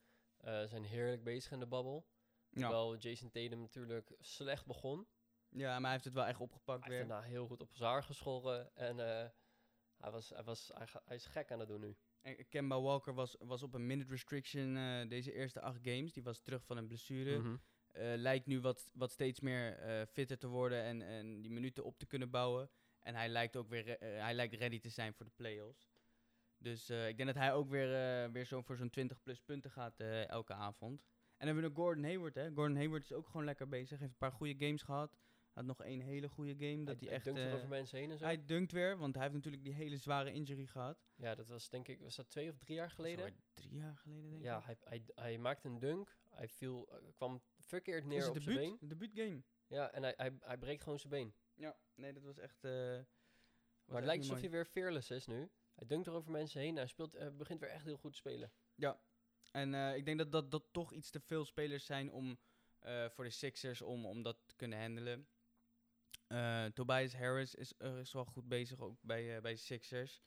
zijn 0.67 0.83
heerlijk 0.83 1.23
bezig 1.23 1.51
in 1.51 1.59
de 1.59 1.67
babbel. 1.67 2.07
ja. 2.49 2.59
Terwijl 2.61 2.97
Jason 2.97 3.31
Tatum 3.31 3.59
natuurlijk 3.59 4.15
slecht 4.19 4.65
begon. 4.65 5.07
ja, 5.49 5.71
maar 5.71 5.81
hij 5.81 5.91
heeft 5.91 6.03
het 6.03 6.13
wel 6.13 6.25
echt 6.25 6.39
opgepakt 6.39 6.83
Hij 6.85 6.93
heeft 6.95 7.07
weer. 7.07 7.15
daarna 7.15 7.31
heel 7.31 7.47
goed 7.47 7.61
op 7.61 7.73
zijn 7.73 7.89
haar 7.89 8.03
gescholden. 8.03 8.75
En 8.75 8.97
hij, 9.97 10.11
was, 10.11 10.29
hij, 10.29 10.43
was, 10.43 10.71
hij 11.05 11.15
is 11.15 11.25
gek 11.25 11.51
aan 11.51 11.59
het 11.59 11.67
doen 11.67 11.79
nu. 11.79 11.97
Kemba 12.49 12.81
Walker 12.81 13.13
was, 13.13 13.35
was 13.39 13.63
op 13.63 13.73
een 13.73 13.87
minute 13.87 14.09
restriction 14.09 14.77
eh, 14.77 15.09
deze 15.09 15.33
eerste 15.33 15.61
acht 15.61 15.79
games. 15.81 16.13
Die 16.13 16.23
was 16.23 16.39
terug 16.39 16.63
van 16.65 16.77
een 16.77 16.87
blessure. 16.87 17.39
Mhm. 17.39 17.55
Eh, 17.91 18.13
lijkt 18.15 18.45
nu 18.45 18.59
wat, 18.59 18.91
wat 18.93 19.11
steeds 19.11 19.39
meer 19.39 19.77
eh, 19.77 20.05
fitter 20.05 20.37
te 20.37 20.47
worden 20.47 20.83
en, 20.83 21.01
en 21.01 21.41
die 21.41 21.51
minuten 21.51 21.83
op 21.83 21.99
te 21.99 22.05
kunnen 22.05 22.29
bouwen. 22.29 22.69
En 22.99 23.15
hij 23.15 23.29
lijkt 23.29 23.55
ook 23.55 23.69
weer 23.69 23.97
hij 23.99 24.33
lijkt 24.33 24.53
ready 24.53 24.79
te 24.79 24.89
zijn 24.89 25.13
voor 25.13 25.25
de 25.25 25.31
playoffs. 25.35 25.89
Dus 26.57 26.89
ik 26.89 27.17
denk 27.17 27.25
dat 27.25 27.35
hij 27.35 27.53
ook 27.53 27.69
weer, 27.69 28.31
weer 28.31 28.45
zo 28.45 28.61
voor 28.61 28.75
zo'n 28.75 28.89
20 28.89 29.21
plus 29.21 29.39
punten 29.39 29.71
gaat 29.71 29.99
elke 30.27 30.53
avond. 30.53 31.01
En 31.01 31.45
dan 31.45 31.47
hebben 31.47 31.63
we 31.63 31.69
nog 31.69 31.77
Gordon 31.77 32.03
Hayward. 32.03 32.35
Hè. 32.35 32.51
Gordon 32.53 32.75
Hayward 32.75 33.03
is 33.03 33.13
ook 33.13 33.27
gewoon 33.27 33.45
lekker 33.45 33.69
bezig. 33.69 33.99
Heeft 33.99 34.11
een 34.11 34.17
paar 34.17 34.31
goede 34.31 34.65
games 34.65 34.81
gehad. 34.81 35.17
Had 35.53 35.65
nog 35.65 35.81
één 35.83 35.99
hele 36.01 36.29
goede 36.29 36.55
game. 36.67 36.83
Dat 36.85 36.99
hij, 36.99 37.09
echt. 37.09 37.23
dunkt 37.25 37.39
er 37.39 37.47
eh, 37.47 37.53
over 37.55 37.67
mensen 37.67 37.97
heen 37.99 38.11
en 38.11 38.17
zo. 38.17 38.23
hij 38.25 38.45
dunkt 38.45 38.71
weer, 38.71 38.97
want 38.97 39.13
hij 39.13 39.23
heeft 39.23 39.35
natuurlijk 39.35 39.63
die 39.63 39.73
hele 39.73 39.97
zware 39.97 40.31
injury 40.33 40.65
gehad. 40.65 41.07
ja, 41.15 41.35
dat 41.35 41.47
was 41.47 41.69
denk 41.69 41.87
ik, 41.87 41.99
was 41.99 42.15
dat 42.15 42.29
twee 42.29 42.49
of 42.49 42.57
drie 42.57 42.75
jaar 42.75 42.91
geleden? 42.91 43.19
Sorry, 43.19 43.35
drie 43.53 43.75
jaar 43.75 43.95
geleden 43.97 44.29
denk 44.29 44.43
Ja, 44.43 44.57
ik. 44.57 44.63
hij, 44.65 44.77
hij, 44.83 45.03
hij 45.15 45.37
maakte 45.37 45.67
een 45.67 45.79
dunk. 45.79 46.17
Hij 46.29 46.47
viel, 46.47 46.87
eh, 46.91 46.97
kwam 47.15 47.41
verkeerd 47.57 48.05
neer 48.05 48.29
op 48.29 48.41
zijn 48.41 48.55
been. 48.57 48.77
debuut? 48.79 48.89
Debuut 48.89 49.11
game. 49.13 49.43
Ja, 49.67 49.91
en 49.91 50.03
hij, 50.03 50.13
hij, 50.17 50.37
hij 50.39 50.57
breekt 50.57 50.83
gewoon 50.83 50.99
zijn 50.99 51.13
been. 51.13 51.33
Ja, 51.53 51.77
nee, 51.95 52.13
dat 52.13 52.23
was 52.23 52.37
echt. 52.37 52.63
eh, 52.63 52.71
was 52.71 52.77
Maar 52.81 53.03
echt 53.85 53.95
het 53.95 54.05
lijkt 54.05 54.21
alsof 54.23 54.39
hij 54.39 54.49
weer 54.49 54.65
fearless 54.65 55.11
is 55.11 55.25
nu. 55.25 55.49
Hij 55.75 55.87
dunkt 55.87 56.07
er 56.07 56.13
over 56.13 56.31
mensen 56.31 56.61
heen. 56.61 56.75
Hij 56.75 56.87
speelt, 56.87 57.37
begint 57.37 57.59
weer 57.59 57.69
echt 57.69 57.85
heel 57.85 57.97
goed 57.97 58.11
te 58.11 58.17
spelen. 58.17 58.51
En 59.51 59.73
eh, 59.73 59.95
ik 59.95 60.05
denk 60.05 60.17
dat, 60.17 60.31
dat 60.31 60.51
dat 60.51 60.63
toch 60.71 60.93
iets 60.93 61.09
te 61.09 61.19
veel 61.19 61.45
spelers 61.45 61.85
zijn 61.85 62.11
om 62.11 62.39
voor 63.09 63.23
de 63.23 63.29
Sixers 63.29 63.81
om, 63.81 64.05
om 64.05 64.21
dat 64.23 64.37
te 64.45 64.55
kunnen 64.55 64.81
handelen. 64.81 65.27
Eh, 66.29 66.65
Tobias 66.65 67.13
Harris 67.15 67.55
is, 67.55 67.77
eh, 67.77 67.99
is 67.99 68.11
wel 68.11 68.25
goed 68.25 68.47
bezig 68.47 68.79
ook 68.79 68.97
bij, 69.01 69.35
eh, 69.35 69.41
bij 69.41 69.51
de 69.51 69.57
Sixers. 69.57 70.21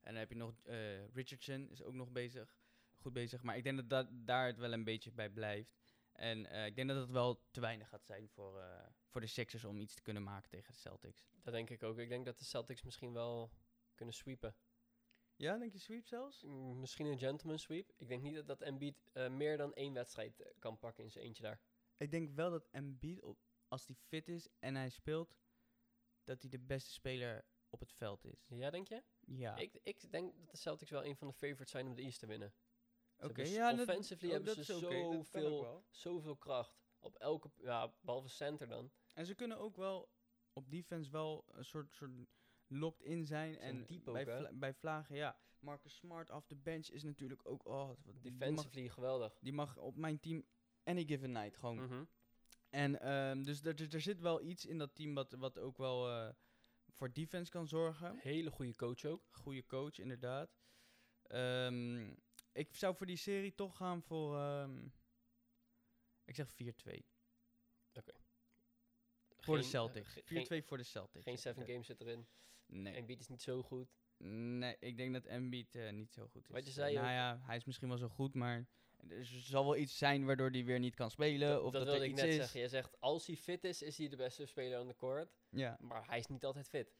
En 0.00 0.12
dan 0.12 0.14
heb 0.14 0.28
je 0.28 0.36
nog 0.36 0.54
eh, 0.64 1.08
Richardson 1.08 1.70
is 1.70 1.82
ook 1.82 1.94
nog 1.94 2.10
bezig, 2.10 2.56
goed 2.94 3.12
bezig. 3.12 3.42
Maar 3.42 3.56
ik 3.56 3.62
denk 3.64 3.76
dat, 3.76 3.88
dat 3.88 4.08
daar 4.10 4.46
het 4.46 4.58
wel 4.58 4.72
een 4.72 4.84
beetje 4.84 5.12
bij 5.12 5.30
blijft. 5.30 5.76
En 6.12 6.46
eh, 6.46 6.66
ik 6.66 6.76
denk 6.76 6.88
dat 6.88 6.96
het 6.96 7.10
wel 7.10 7.46
te 7.50 7.60
weinig 7.60 7.88
gaat 7.88 8.04
zijn 8.04 8.28
voor, 8.28 8.60
eh, 8.60 8.86
voor 9.06 9.20
de 9.20 9.26
Sixers 9.26 9.64
om 9.64 9.80
iets 9.80 9.94
te 9.94 10.02
kunnen 10.02 10.22
maken 10.22 10.50
tegen 10.50 10.72
de 10.72 10.78
Celtics. 10.78 11.26
Dat 11.42 11.52
denk 11.52 11.70
ik 11.70 11.82
ook. 11.82 11.98
Ik 11.98 12.08
denk 12.08 12.24
dat 12.24 12.38
de 12.38 12.44
Celtics 12.44 12.82
misschien 12.82 13.12
wel 13.12 13.52
kunnen 13.94 14.14
sweepen. 14.14 14.56
Ja, 15.36 15.58
denk 15.58 15.72
je 15.72 15.78
sweep 15.78 16.06
zelfs? 16.06 16.42
Mm, 16.42 16.80
Misschien 16.80 17.06
een 17.06 17.18
gentleman 17.18 17.58
sweep. 17.58 17.92
Ik 17.96 18.08
denk 18.08 18.22
niet 18.22 18.34
dat 18.34 18.46
dat 18.46 18.62
Embiid 18.62 19.10
eh, 19.12 19.28
meer 19.28 19.56
dan 19.56 19.74
één 19.74 19.92
wedstrijd 19.92 20.52
kan 20.58 20.78
pakken 20.78 21.04
in 21.04 21.10
zijn 21.10 21.24
eentje 21.24 21.42
daar. 21.42 21.60
Ik 21.96 22.10
denk 22.10 22.30
wel 22.34 22.50
dat 22.50 22.68
Embiid, 22.70 23.22
op, 23.22 23.38
als 23.68 23.86
hij 23.86 23.96
fit 23.96 24.28
is 24.28 24.48
en 24.58 24.74
hij 24.74 24.88
speelt, 24.90 25.36
dat 26.28 26.40
hij 26.40 26.50
de 26.50 26.58
beste 26.58 26.90
speler 26.90 27.44
op 27.70 27.80
het 27.80 27.92
veld 27.92 28.24
is. 28.24 28.46
Ja, 28.48 28.70
denk 28.70 28.88
je? 28.88 29.02
Ja. 29.20 29.56
Ik, 29.56 29.80
ik 29.82 30.12
denk 30.12 30.36
dat 30.36 30.50
de 30.50 30.56
Celtics 30.56 30.90
wel 30.90 31.04
een 31.04 31.16
van 31.16 31.28
de 31.28 31.32
favorites 31.34 31.70
zijn 31.70 31.86
om 31.86 31.94
de 31.94 32.02
East 32.02 32.18
te 32.18 32.26
winnen. 32.26 32.54
Oké, 33.18 33.42
ja. 33.42 33.72
offensively 33.72 34.30
oh, 34.30 34.36
hebben 34.36 34.64
ze 34.64 34.72
ook 34.72 34.80
zoveel, 34.80 35.84
zoveel 35.90 36.36
kracht. 36.36 36.86
Op 36.98 37.16
elke, 37.16 37.50
ja, 37.56 37.94
behalve 38.00 38.28
center 38.28 38.68
dan. 38.68 38.92
En 39.14 39.26
ze 39.26 39.34
kunnen 39.34 39.58
ook 39.58 39.76
wel 39.76 40.10
op 40.52 40.70
defense 40.70 41.10
wel 41.10 41.44
een 41.48 41.64
soort, 41.64 41.94
soort 41.94 42.10
locked 42.66 43.02
in 43.02 43.26
zijn. 43.26 43.58
En 43.58 43.86
diep 43.86 44.08
ook, 44.08 44.14
bij, 44.14 44.24
vla- 44.24 44.52
bij 44.52 44.74
vlagen, 44.74 45.16
ja. 45.16 45.40
Marcus 45.58 45.96
Smart 45.96 46.30
off 46.30 46.46
the 46.46 46.56
bench 46.56 46.86
is 46.86 47.02
natuurlijk 47.02 47.48
ook... 47.48 47.66
Oh, 47.66 47.88
wat- 47.88 47.98
die, 48.04 48.32
mag, 48.32 48.38
Defensively 48.38 48.88
geweldig. 48.88 49.38
die 49.40 49.52
mag 49.52 49.76
op 49.76 49.96
mijn 49.96 50.20
team 50.20 50.46
any 50.84 51.04
given 51.04 51.32
night 51.32 51.56
gewoon. 51.56 51.76
Mhm. 51.84 52.04
En 52.70 53.00
ehm, 53.00 53.42
dus 53.42 53.64
er, 53.64 53.92
er, 53.94 54.00
zit 54.00 54.20
wel 54.20 54.42
iets 54.42 54.66
in 54.66 54.78
dat 54.78 54.94
team 54.94 55.14
wat, 55.14 55.32
wat 55.32 55.58
ook 55.58 55.76
wel 55.78 56.08
eh, 56.10 56.34
voor 56.88 57.12
defense 57.12 57.50
kan 57.50 57.68
zorgen. 57.68 58.18
Hele 58.18 58.50
goede 58.50 58.74
coach 58.74 59.04
ook. 59.04 59.22
Goede 59.30 59.66
coach, 59.66 59.98
inderdaad. 59.98 60.56
Ehm, 61.22 62.10
ik 62.52 62.74
zou 62.74 62.96
voor 62.96 63.06
die 63.06 63.16
serie 63.16 63.54
toch 63.54 63.76
gaan 63.76 64.02
voor... 64.02 64.36
ehm, 64.38 64.86
ik 66.24 66.34
zeg 66.34 66.48
4-2. 66.52 66.54
Voor 69.40 69.56
de 69.56 69.62
Celtics. 69.62 70.16
eh, 70.16 70.22
4-2 70.24 70.46
ge- 70.46 70.62
voor 70.62 70.76
de 70.76 70.82
Celtics. 70.82 71.24
Geen 71.24 71.38
zeg 71.38 71.52
ik 71.52 71.58
7 71.58 71.62
er. 71.62 71.68
games 71.68 71.86
zit 71.86 72.00
erin. 72.00 72.26
Nee. 72.66 72.94
Embiid 72.94 73.20
is 73.20 73.28
niet 73.28 73.42
zo 73.42 73.62
goed. 73.62 73.88
Nee, 74.58 74.76
ik 74.80 74.96
denk 74.96 75.12
dat 75.12 75.24
Embiid 75.24 75.74
eh, 75.74 75.92
niet 75.92 76.12
zo 76.12 76.26
goed 76.28 76.48
is. 76.48 76.54
Wat 76.54 76.66
je 76.66 76.72
zei 76.72 76.94
nou 76.94 77.06
ook- 77.06 77.12
ja, 77.12 77.40
hij 77.42 77.56
is 77.56 77.64
misschien 77.64 77.88
wel 77.88 77.98
zo 77.98 78.08
goed, 78.08 78.34
maar 78.34 78.66
er 79.10 79.24
zal 79.24 79.64
wel 79.64 79.76
iets 79.76 79.98
zijn 79.98 80.24
waardoor 80.24 80.50
hij 80.50 80.64
weer 80.64 80.78
niet 80.78 80.94
kan 80.94 81.10
spelen. 81.10 81.48
Dat- 81.48 81.62
of 81.62 81.72
dat 81.72 81.72
dat, 81.72 81.82
wilde 81.82 81.98
er 81.98 82.04
ik 82.04 82.10
iets 82.12 82.20
net 82.20 82.30
is. 82.30 82.36
zeggen. 82.36 82.60
Je 82.60 82.68
zegt, 82.68 83.00
als 83.00 83.26
hij 83.26 83.36
fit 83.36 83.64
is, 83.64 83.82
is 83.82 83.98
hij 83.98 84.08
de 84.08 84.16
beste 84.16 84.46
speler 84.46 84.78
aan 84.78 84.86
de 84.86 84.96
court. 84.96 85.36
Ja, 85.50 85.76
Maar 85.80 86.06
hij 86.06 86.18
is 86.18 86.26
niet 86.26 86.44
altijd 86.44 86.68
fit. 86.68 86.96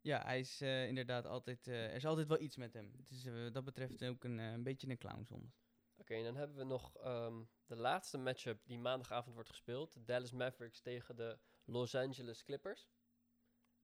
ja 0.00 0.22
hij 0.24 0.38
is 0.40 0.60
eh, 0.60 0.86
inderdaad 0.88 1.26
altijd... 1.26 1.66
eh, 1.66 1.84
er 1.84 1.94
is 1.94 2.06
altijd 2.06 2.28
wel 2.28 2.40
iets 2.40 2.56
met 2.56 2.72
hem. 2.72 2.92
Het 2.96 3.10
is 3.10 3.24
eh, 3.24 3.52
dat 3.52 3.64
betreft 3.64 4.04
ook 4.04 4.24
een, 4.24 4.38
een 4.38 4.62
beetje 4.62 4.88
een 4.88 4.98
clown 4.98 5.22
soms. 5.24 5.60
Oké, 5.96 6.14
en 6.14 6.24
dan 6.24 6.36
hebben 6.36 6.56
we 6.56 6.64
nog 6.64 6.96
ehm, 6.96 7.42
de 7.66 7.76
laatste 7.76 8.18
matchup 8.18 8.60
die 8.66 8.78
maandagavond 8.78 9.34
wordt 9.34 9.48
gespeeld. 9.50 9.96
Dallas 10.06 10.32
Mavericks 10.32 10.80
tegen 10.80 11.16
de 11.16 11.38
Los 11.64 11.94
Angeles 11.94 12.42
Clippers. 12.42 12.88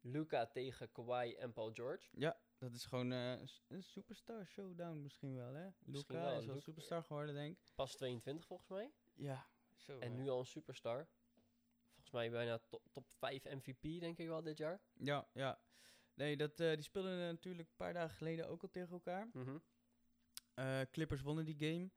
Luca 0.01 0.47
tegen 0.47 0.93
Kawhi 0.93 1.35
en 1.35 1.53
Paul 1.53 1.73
George. 1.73 2.09
Ja, 2.13 2.41
dat 2.59 2.73
is 2.75 2.85
gewoon 2.85 3.13
eh, 3.13 3.41
een 3.69 3.83
superstar 3.83 4.47
showdown 4.47 5.03
misschien 5.03 5.35
wel, 5.35 5.55
hè? 5.55 5.69
Luca 5.85 6.13
wel, 6.15 6.39
is 6.39 6.45
wel 6.47 6.55
Luca- 6.55 6.61
superstar 6.61 7.03
geworden, 7.05 7.35
denk 7.35 7.57
ik. 7.59 7.73
Pas 7.75 7.97
22 7.97 8.47
volgens 8.47 8.69
mij. 8.69 8.93
Ja, 9.15 9.47
zo. 9.77 9.99
En 9.99 10.13
eh. 10.13 10.19
nu 10.19 10.29
al 10.29 10.39
een 10.39 10.47
superstar. 10.47 11.09
Volgens 11.91 12.11
mij 12.11 12.31
bijna 12.31 12.59
to- 12.59 12.83
top 12.93 13.07
5 13.11 13.45
MVP 13.45 14.01
denk 14.01 14.19
ik 14.19 14.27
wel 14.27 14.43
dit 14.43 14.59
jaar. 14.59 14.81
Ja, 14.93 15.29
ja. 15.33 15.61
Nee, 16.15 16.37
dat, 16.37 16.61
eh, 16.61 16.75
die 16.75 16.83
speelden 16.83 17.19
natuurlijk 17.19 17.69
een 17.69 17.77
paar 17.77 17.93
dagen 17.93 18.17
geleden 18.17 18.49
ook 18.49 18.63
al 18.63 18.69
tegen 18.71 18.93
elkaar. 18.93 19.29
Mhm. 19.33 19.59
Eh, 20.55 20.81
Clippers 20.91 21.23
wonnen 21.23 21.45
die 21.45 21.57
game. 21.59 21.91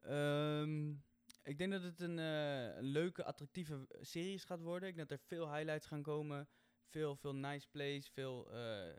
Ehm, 0.00 0.90
ik 1.42 1.58
denk 1.58 1.72
dat 1.72 1.82
het 1.82 2.00
een, 2.00 2.18
eh, 2.18 2.76
een 2.76 2.84
leuke, 2.84 3.24
attractieve 3.24 3.86
series 4.00 4.44
gaat 4.44 4.60
worden. 4.60 4.88
Ik 4.88 4.96
denk 4.96 5.08
dat 5.08 5.18
er 5.18 5.24
veel 5.26 5.52
highlights 5.54 5.86
gaan 5.86 6.02
komen. 6.02 6.48
Veel, 6.84 7.16
veel 7.16 7.34
nice 7.34 7.68
plays. 7.68 8.08
Veel, 8.08 8.52
eh, 8.52 8.96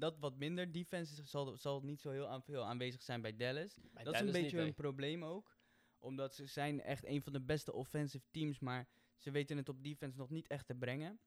dat 0.00 0.18
wat 0.18 0.36
minder. 0.36 0.72
Defense 0.72 1.26
zal, 1.26 1.56
zal 1.56 1.80
niet 1.80 2.00
zo 2.00 2.10
heel 2.10 2.28
aan, 2.28 2.42
veel 2.42 2.64
aanwezig 2.64 3.02
zijn 3.02 3.20
bij 3.20 3.36
Dallas. 3.36 3.74
Bij 3.92 4.04
dat 4.04 4.14
is 4.14 4.20
een 4.20 4.26
beetje 4.26 4.42
niet, 4.42 4.54
nee. 4.54 4.72
probleem 4.72 5.24
ook. 5.24 5.58
Omdat 5.98 6.34
ze 6.34 6.46
zijn 6.46 6.80
echt 6.80 7.04
een 7.04 7.22
van 7.22 7.32
de 7.32 7.40
beste 7.40 7.72
offensive 7.72 8.24
teams. 8.30 8.58
Maar 8.58 8.88
ze 9.16 9.30
weten 9.30 9.56
het 9.56 9.68
op 9.68 9.82
defense 9.82 10.18
nog 10.18 10.30
niet 10.30 10.48
echt 10.48 10.66
te 10.66 10.74
brengen. 10.74 11.20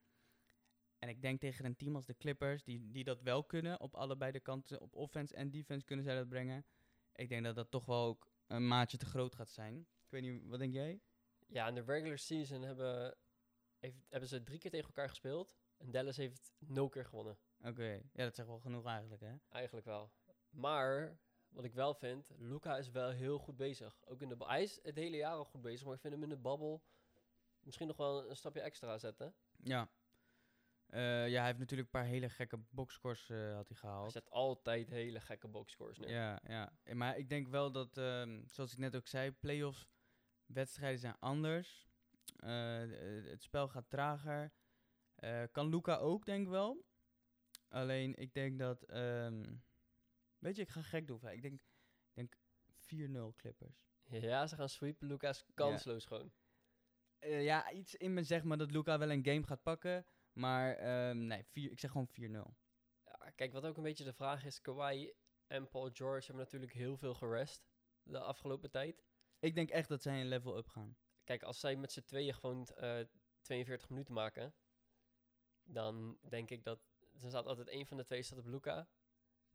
En 1.00 1.10
ik 1.10 1.22
denk 1.22 1.40
tegen 1.40 1.66
een 1.66 1.76
team 1.76 1.96
als 1.96 2.06
de 2.06 2.18
Clippers, 2.18 2.64
die, 2.64 2.92
die 2.92 3.04
dat 3.04 3.22
wel 3.22 3.44
kunnen, 3.44 3.80
op 3.80 3.96
allebei 3.96 4.32
de 4.32 4.40
kanten, 4.40 4.82
op 4.82 4.96
offense 4.96 5.36
en 5.36 5.52
defense 5.52 5.86
kunnen 5.86 6.06
zij 6.06 6.16
dat 6.16 6.30
brengen. 6.30 6.66
Ik 7.16 7.30
denk 7.30 7.44
dat 7.44 7.56
dat 7.56 7.72
toch 7.72 7.86
wel 7.86 8.06
ook 8.06 8.28
een 8.48 8.68
maatje 8.68 8.98
te 8.98 9.06
groot 9.06 9.36
gaat 9.36 9.50
zijn. 9.50 9.80
Ik 9.80 10.10
weet 10.10 10.22
niet, 10.22 10.44
wat 10.46 10.60
denk 10.60 10.74
jij? 10.74 11.02
Ja, 11.48 11.68
in 11.68 11.76
de 11.76 11.82
regular 11.82 12.18
season 12.18 12.62
hebben, 12.62 13.18
heeft, 13.80 13.98
hebben 14.10 14.30
ze 14.30 14.44
drie 14.44 14.60
keer 14.60 14.72
tegen 14.72 14.88
elkaar 14.88 15.10
gespeeld. 15.10 15.56
En 15.78 15.92
Dallas 15.92 16.18
heeft 16.18 16.54
nul 16.58 16.90
keer 16.90 17.06
gewonnen. 17.06 17.38
Oké, 17.64 17.92
ja, 18.14 18.24
dat 18.24 18.36
zegt 18.36 18.48
wel 18.48 18.60
genoeg 18.60 18.86
eigenlijk, 18.86 19.22
hè? 19.22 19.36
Eigenlijk 19.50 19.86
wel. 19.86 20.12
Maar, 20.50 21.18
wat 21.50 21.64
ik 21.64 21.74
wel 21.74 21.94
vind, 21.94 22.30
Luca 22.38 22.78
is 22.78 22.90
wel 22.92 23.10
heel 23.10 23.38
goed 23.40 23.56
bezig. 23.58 24.02
Ook 24.06 24.22
in 24.22 24.30
de 24.30 24.36
Hij 24.40 24.64
is 24.64 24.80
het 24.84 24.96
hele 24.96 25.18
jaar 25.18 25.34
al 25.34 25.46
goed 25.46 25.62
bezig, 25.62 25.86
maar 25.86 25.96
ik 25.96 26.02
vind 26.02 26.14
hem 26.14 26.24
in 26.24 26.30
de 26.30 26.38
babbel 26.38 26.84
misschien 27.60 27.88
nog 27.88 27.98
wel 27.98 28.30
een 28.30 28.36
stapje 28.36 28.62
extra 28.62 28.98
zetten. 28.98 29.34
Ja. 29.58 29.90
Eh, 30.86 31.30
ja, 31.30 31.38
hij 31.38 31.46
heeft 31.46 31.60
natuurlijk 31.60 31.94
een 31.94 32.00
paar 32.02 32.10
hele 32.10 32.30
gekke 32.30 32.58
boxscores 32.70 33.30
eh, 33.30 33.38
had 33.38 33.48
hij 33.48 33.64
Hij 33.68 33.76
gehaald. 33.76 34.12
zet 34.12 34.30
altijd 34.30 34.90
hele 34.90 35.20
gekke 35.20 35.48
boxscores 35.48 35.98
neer. 35.98 36.10
Ja, 36.10 36.40
ja. 36.48 36.74
Eh, 36.84 36.96
Maar 36.96 37.18
ik 37.18 37.30
denk 37.30 37.48
wel 37.48 37.72
dat, 37.72 37.98
ehm, 37.98 38.42
zoals 38.46 38.72
ik 38.72 38.78
net 38.78 38.96
ook 38.96 39.08
zei, 39.08 39.32
playoffs 39.32 39.88
wedstrijden 40.46 41.00
zijn 41.00 41.20
anders. 41.20 41.88
Het 42.36 43.44
spel 43.44 43.68
gaat 43.68 43.90
trager. 43.90 44.52
Kan 45.52 45.68
Luca 45.70 45.96
ook, 45.98 46.26
denk 46.26 46.44
ik 46.44 46.50
wel. 46.52 46.84
Alleen, 47.74 48.16
ik 48.16 48.34
denk 48.34 48.60
dat... 48.60 48.84
ehm, 48.84 49.56
weet 50.38 50.56
je, 50.56 50.62
ik 50.62 50.70
ga 50.70 50.82
gek 50.82 51.08
doen. 51.08 51.28
Ik 51.30 51.42
denk, 51.42 51.54
ik 51.54 52.14
denk 52.14 52.36
4-0 52.76 53.36
Clippers. 53.36 53.86
Ja, 54.04 54.48
ze 54.48 54.56
gaan 54.56 54.70
sweepen. 54.70 55.08
Luca 55.08 55.30
is 55.30 55.46
kansloos 55.54 56.06
gewoon. 56.06 56.32
Eh, 57.20 57.44
ja, 57.44 57.72
iets 57.72 57.96
in 57.96 58.14
me 58.14 58.24
zegt 58.24 58.44
maar 58.44 58.58
dat 58.58 58.72
Luca 58.72 58.98
wel 58.98 59.12
een 59.12 59.26
game 59.26 59.44
gaat 59.44 59.64
pakken. 59.64 60.06
Maar 60.32 60.76
ehm, 60.76 61.26
nee, 61.28 61.44
vier, 61.44 61.72
ik 61.72 61.80
zeg 61.80 61.92
gewoon 61.92 62.10
4-0. 62.10 62.12
Ja, 63.04 63.32
kijk, 63.36 63.54
wat 63.54 63.66
ook 63.66 63.78
een 63.78 63.84
beetje 63.84 64.04
de 64.04 64.14
vraag 64.14 64.46
is, 64.46 64.62
Kawhi 64.62 65.14
en 65.48 65.70
Paul 65.70 65.90
George 65.94 66.26
hebben 66.26 66.44
natuurlijk 66.44 66.74
heel 66.74 66.98
veel 66.98 67.14
gerest 67.14 67.68
de 68.04 68.20
afgelopen 68.20 68.72
tijd. 68.72 69.04
Ik 69.40 69.56
denk 69.56 69.70
echt 69.70 69.90
dat 69.90 70.02
zij 70.02 70.22
een 70.22 70.28
level 70.28 70.58
up 70.58 70.68
gaan. 70.68 70.98
Kijk, 71.24 71.44
als 71.44 71.60
zij 71.60 71.76
met 71.76 71.92
z'n 71.92 72.04
tweeën 72.04 72.34
gewoon 72.34 72.68
eh 72.68 73.06
42 73.42 73.90
minuten 73.90 74.14
maken, 74.14 74.56
dan 75.64 76.18
denk 76.22 76.50
ik 76.50 76.64
dat... 76.64 76.93
Er 77.22 77.30
staat 77.30 77.46
altijd 77.46 77.68
één 77.68 77.86
van 77.86 77.98
de 77.98 78.04
twee 78.04 78.22
staat 78.24 78.38
op 78.40 78.46
Luca. 78.46 78.88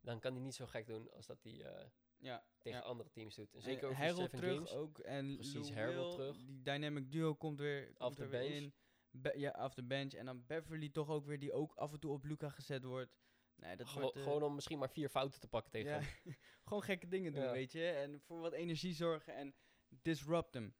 Dan 0.00 0.20
kan 0.20 0.32
hij 0.32 0.42
niet 0.42 0.54
zo 0.54 0.66
gek 0.66 0.86
doen 0.86 1.10
als 1.10 1.26
dat 1.26 1.42
hij 1.42 1.62
eh, 1.64 1.86
Ja, 2.16 2.44
tegen 2.58 2.78
ja. 2.78 2.84
andere 2.84 3.10
teams 3.10 3.34
doet. 3.34 3.50
En 3.52 3.56
En 3.58 3.62
zeker 3.64 3.84
over 3.88 3.98
Harold 3.98 4.16
Seven 4.30 4.38
terug 4.38 4.54
Games. 4.54 4.72
ook. 4.72 4.98
En 4.98 5.34
Precies, 5.34 5.72
Harold 5.72 6.12
terug. 6.12 6.36
Die 6.44 6.62
dynamic 6.62 7.10
duo 7.12 7.34
komt 7.34 7.58
weer, 7.58 7.94
komt 7.94 8.18
er 8.18 8.28
weer 8.30 8.40
bench. 8.40 8.54
in. 8.54 8.74
Be- 9.10 9.38
ja, 9.38 9.50
af 9.50 9.74
de 9.74 9.82
bench. 9.84 10.12
En 10.12 10.24
dan 10.26 10.46
Beverly 10.46 10.88
toch 10.88 11.08
ook 11.08 11.26
weer, 11.26 11.38
die 11.38 11.52
ook 11.52 11.74
af 11.74 11.92
en 11.92 12.00
toe 12.00 12.12
op 12.12 12.24
Luca 12.24 12.50
gezet 12.50 12.84
wordt. 12.84 13.16
Nee, 13.54 13.76
dat 13.76 13.92
wordt... 13.92 14.16
eh, 14.16 14.22
gewoon 14.22 14.42
om 14.42 14.54
misschien 14.54 14.78
maar 14.78 14.90
vier 14.90 15.08
fouten 15.08 15.40
te 15.40 15.48
pakken 15.48 15.70
tegen 15.72 15.90
ja, 15.90 16.00
hem. 16.00 16.36
gewoon 16.64 16.82
gekke 16.82 17.08
dingen 17.08 17.32
doen, 17.32 17.50
weet 17.50 17.72
je. 17.72 17.88
En 17.90 18.20
voor 18.20 18.40
wat 18.40 18.52
energie 18.52 18.94
zorgen 18.94 19.34
en 19.34 19.54
disrupt 19.88 20.54
hem. 20.54 20.76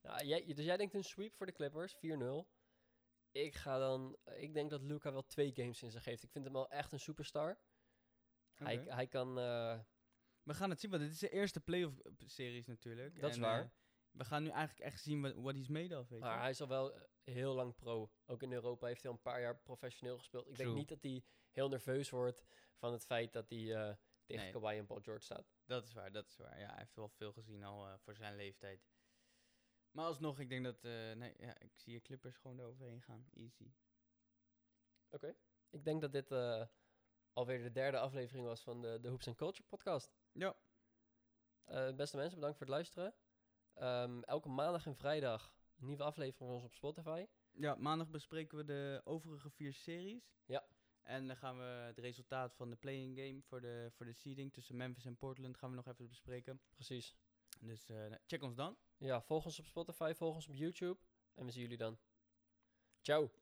Ja, 0.00 0.22
jij, 0.22 0.54
dus 0.54 0.64
jij 0.64 0.76
denkt 0.76 0.94
een 0.94 1.04
sweep 1.04 1.34
voor 1.34 1.46
de 1.46 1.52
Clippers, 1.52 1.96
4-0. 1.96 1.98
Ik 3.32 3.54
ga 3.54 3.78
dan... 3.78 4.16
Ik 4.36 4.54
denk 4.54 4.70
dat 4.70 4.82
Luca 4.82 5.12
wel 5.12 5.26
twee 5.26 5.52
games 5.54 5.82
in 5.82 5.90
zich 5.90 6.04
heeft. 6.04 6.22
Ik 6.22 6.30
vind 6.30 6.44
hem 6.44 6.54
wel 6.54 6.70
echt 6.70 6.92
een 6.92 7.00
superstar. 7.00 7.58
Hij, 8.54 8.76
hij 8.88 9.06
kan... 9.06 9.38
eh, 9.38 9.78
We 10.42 10.54
gaan 10.54 10.70
het 10.70 10.80
zien, 10.80 10.90
want 10.90 11.02
dit 11.02 11.12
is 11.12 11.18
de 11.18 11.28
eerste 11.30 11.60
playoff-series 11.60 12.66
natuurlijk. 12.66 13.20
Dat 13.20 13.30
is 13.30 13.36
En, 13.36 13.42
waar. 13.42 13.62
eh, 13.62 13.68
we 14.10 14.24
gaan 14.24 14.42
nu 14.42 14.48
eigenlijk 14.48 14.80
echt 14.90 15.02
zien 15.02 15.20
wat 15.22 15.34
what 15.34 15.54
he's 15.54 15.68
made 15.68 15.98
of, 15.98 16.08
weet 16.08 16.20
Maar 16.20 16.34
je. 16.34 16.40
hij 16.40 16.50
is 16.50 16.60
al 16.60 16.68
wel 16.68 16.92
eh, 16.94 17.00
heel 17.24 17.54
lang 17.54 17.74
pro. 17.74 18.10
Ook 18.26 18.42
in 18.42 18.52
Europa 18.52 18.86
heeft 18.86 19.02
hij 19.02 19.10
al 19.10 19.16
een 19.16 19.22
paar 19.22 19.40
jaar 19.40 19.56
professioneel 19.58 20.18
gespeeld. 20.18 20.48
Ik 20.48 20.56
denk 20.56 20.74
niet 20.74 20.88
dat 20.88 21.02
hij 21.02 21.24
heel 21.50 21.68
nerveus 21.68 22.10
wordt 22.10 22.44
van 22.76 22.92
het 22.92 23.04
feit 23.04 23.32
dat 23.32 23.48
hij 23.50 23.58
tegen 24.24 24.42
Nee. 24.42 24.52
Kawhi 24.52 24.78
en 24.78 24.86
Paul 24.86 25.00
George 25.00 25.24
staat. 25.24 25.52
Dat 25.64 25.84
is 25.84 25.92
waar, 25.92 26.12
dat 26.12 26.28
is 26.28 26.36
waar. 26.36 26.58
Ja, 26.58 26.66
hij 26.68 26.78
heeft 26.78 26.94
wel 26.94 27.08
veel 27.08 27.32
gezien 27.32 27.64
al 27.64 27.98
voor 27.98 28.14
zijn 28.16 28.36
leeftijd. 28.36 28.86
Maar 29.90 30.04
alsnog, 30.04 30.38
ik 30.38 30.48
denk 30.48 30.64
dat... 30.64 30.84
eh, 30.84 31.12
nee, 31.12 31.34
ja, 31.38 31.58
ik 31.58 31.72
zie 31.76 31.92
je 31.92 32.00
Clippers 32.00 32.36
gewoon 32.36 32.60
eroverheen 32.60 33.02
gaan. 33.02 33.26
Easy. 33.34 33.72
Ik 35.70 35.84
denk 35.84 36.00
dat 36.00 36.12
dit 36.12 36.30
eh, 36.30 36.66
alweer 37.32 37.62
de 37.62 37.72
derde 37.72 37.98
aflevering 37.98 38.46
was 38.46 38.62
van 38.62 38.80
de, 38.80 38.98
de 39.00 39.08
Hoops 39.08 39.26
and 39.26 39.36
Culture 39.36 39.68
podcast. 39.68 40.12
Ja. 40.32 40.56
Eh, 41.64 41.94
beste 41.94 42.16
mensen, 42.16 42.34
bedankt 42.34 42.56
voor 42.58 42.66
het 42.66 42.74
luisteren. 42.74 43.14
Ehm, 43.74 44.22
elke 44.22 44.48
maandag 44.48 44.86
en 44.86 44.96
vrijdag 44.96 45.54
een 45.78 45.86
nieuwe 45.86 46.02
aflevering 46.02 46.36
van 46.36 46.48
ons 46.48 46.64
op 46.64 46.74
Spotify. 46.74 47.26
Ja, 47.52 47.74
maandag 47.74 48.10
bespreken 48.10 48.58
we 48.58 48.64
de 48.64 49.00
overige 49.04 49.50
vier 49.50 49.72
series. 49.74 50.32
Ja. 50.44 50.66
En 51.02 51.26
dan 51.26 51.36
gaan 51.36 51.58
we 51.58 51.64
het 51.64 51.98
resultaat 51.98 52.54
van 52.54 52.70
de 52.70 52.76
playing 52.76 53.18
game 53.18 53.42
voor 53.42 53.60
de, 53.60 53.90
voor 53.92 54.06
de 54.06 54.12
seeding 54.12 54.52
tussen 54.52 54.76
Memphis 54.76 55.04
en 55.04 55.16
Portland 55.16 55.56
gaan 55.56 55.70
we 55.70 55.76
nog 55.76 55.86
even 55.86 56.08
bespreken. 56.08 56.60
Precies. 56.74 57.16
Dus 57.60 57.88
eh, 57.88 57.96
nou, 57.96 58.20
check 58.26 58.42
ons 58.42 58.54
dan. 58.54 58.76
Ja, 58.96 59.20
volg 59.22 59.44
ons 59.44 59.58
op 59.58 59.66
Spotify, 59.66 60.12
volg 60.14 60.34
ons 60.34 60.48
op 60.48 60.54
YouTube. 60.54 60.98
En 61.34 61.44
we 61.44 61.52
zien 61.52 61.62
jullie 61.62 61.78
dan. 61.78 61.98
Ciao. 63.00 63.39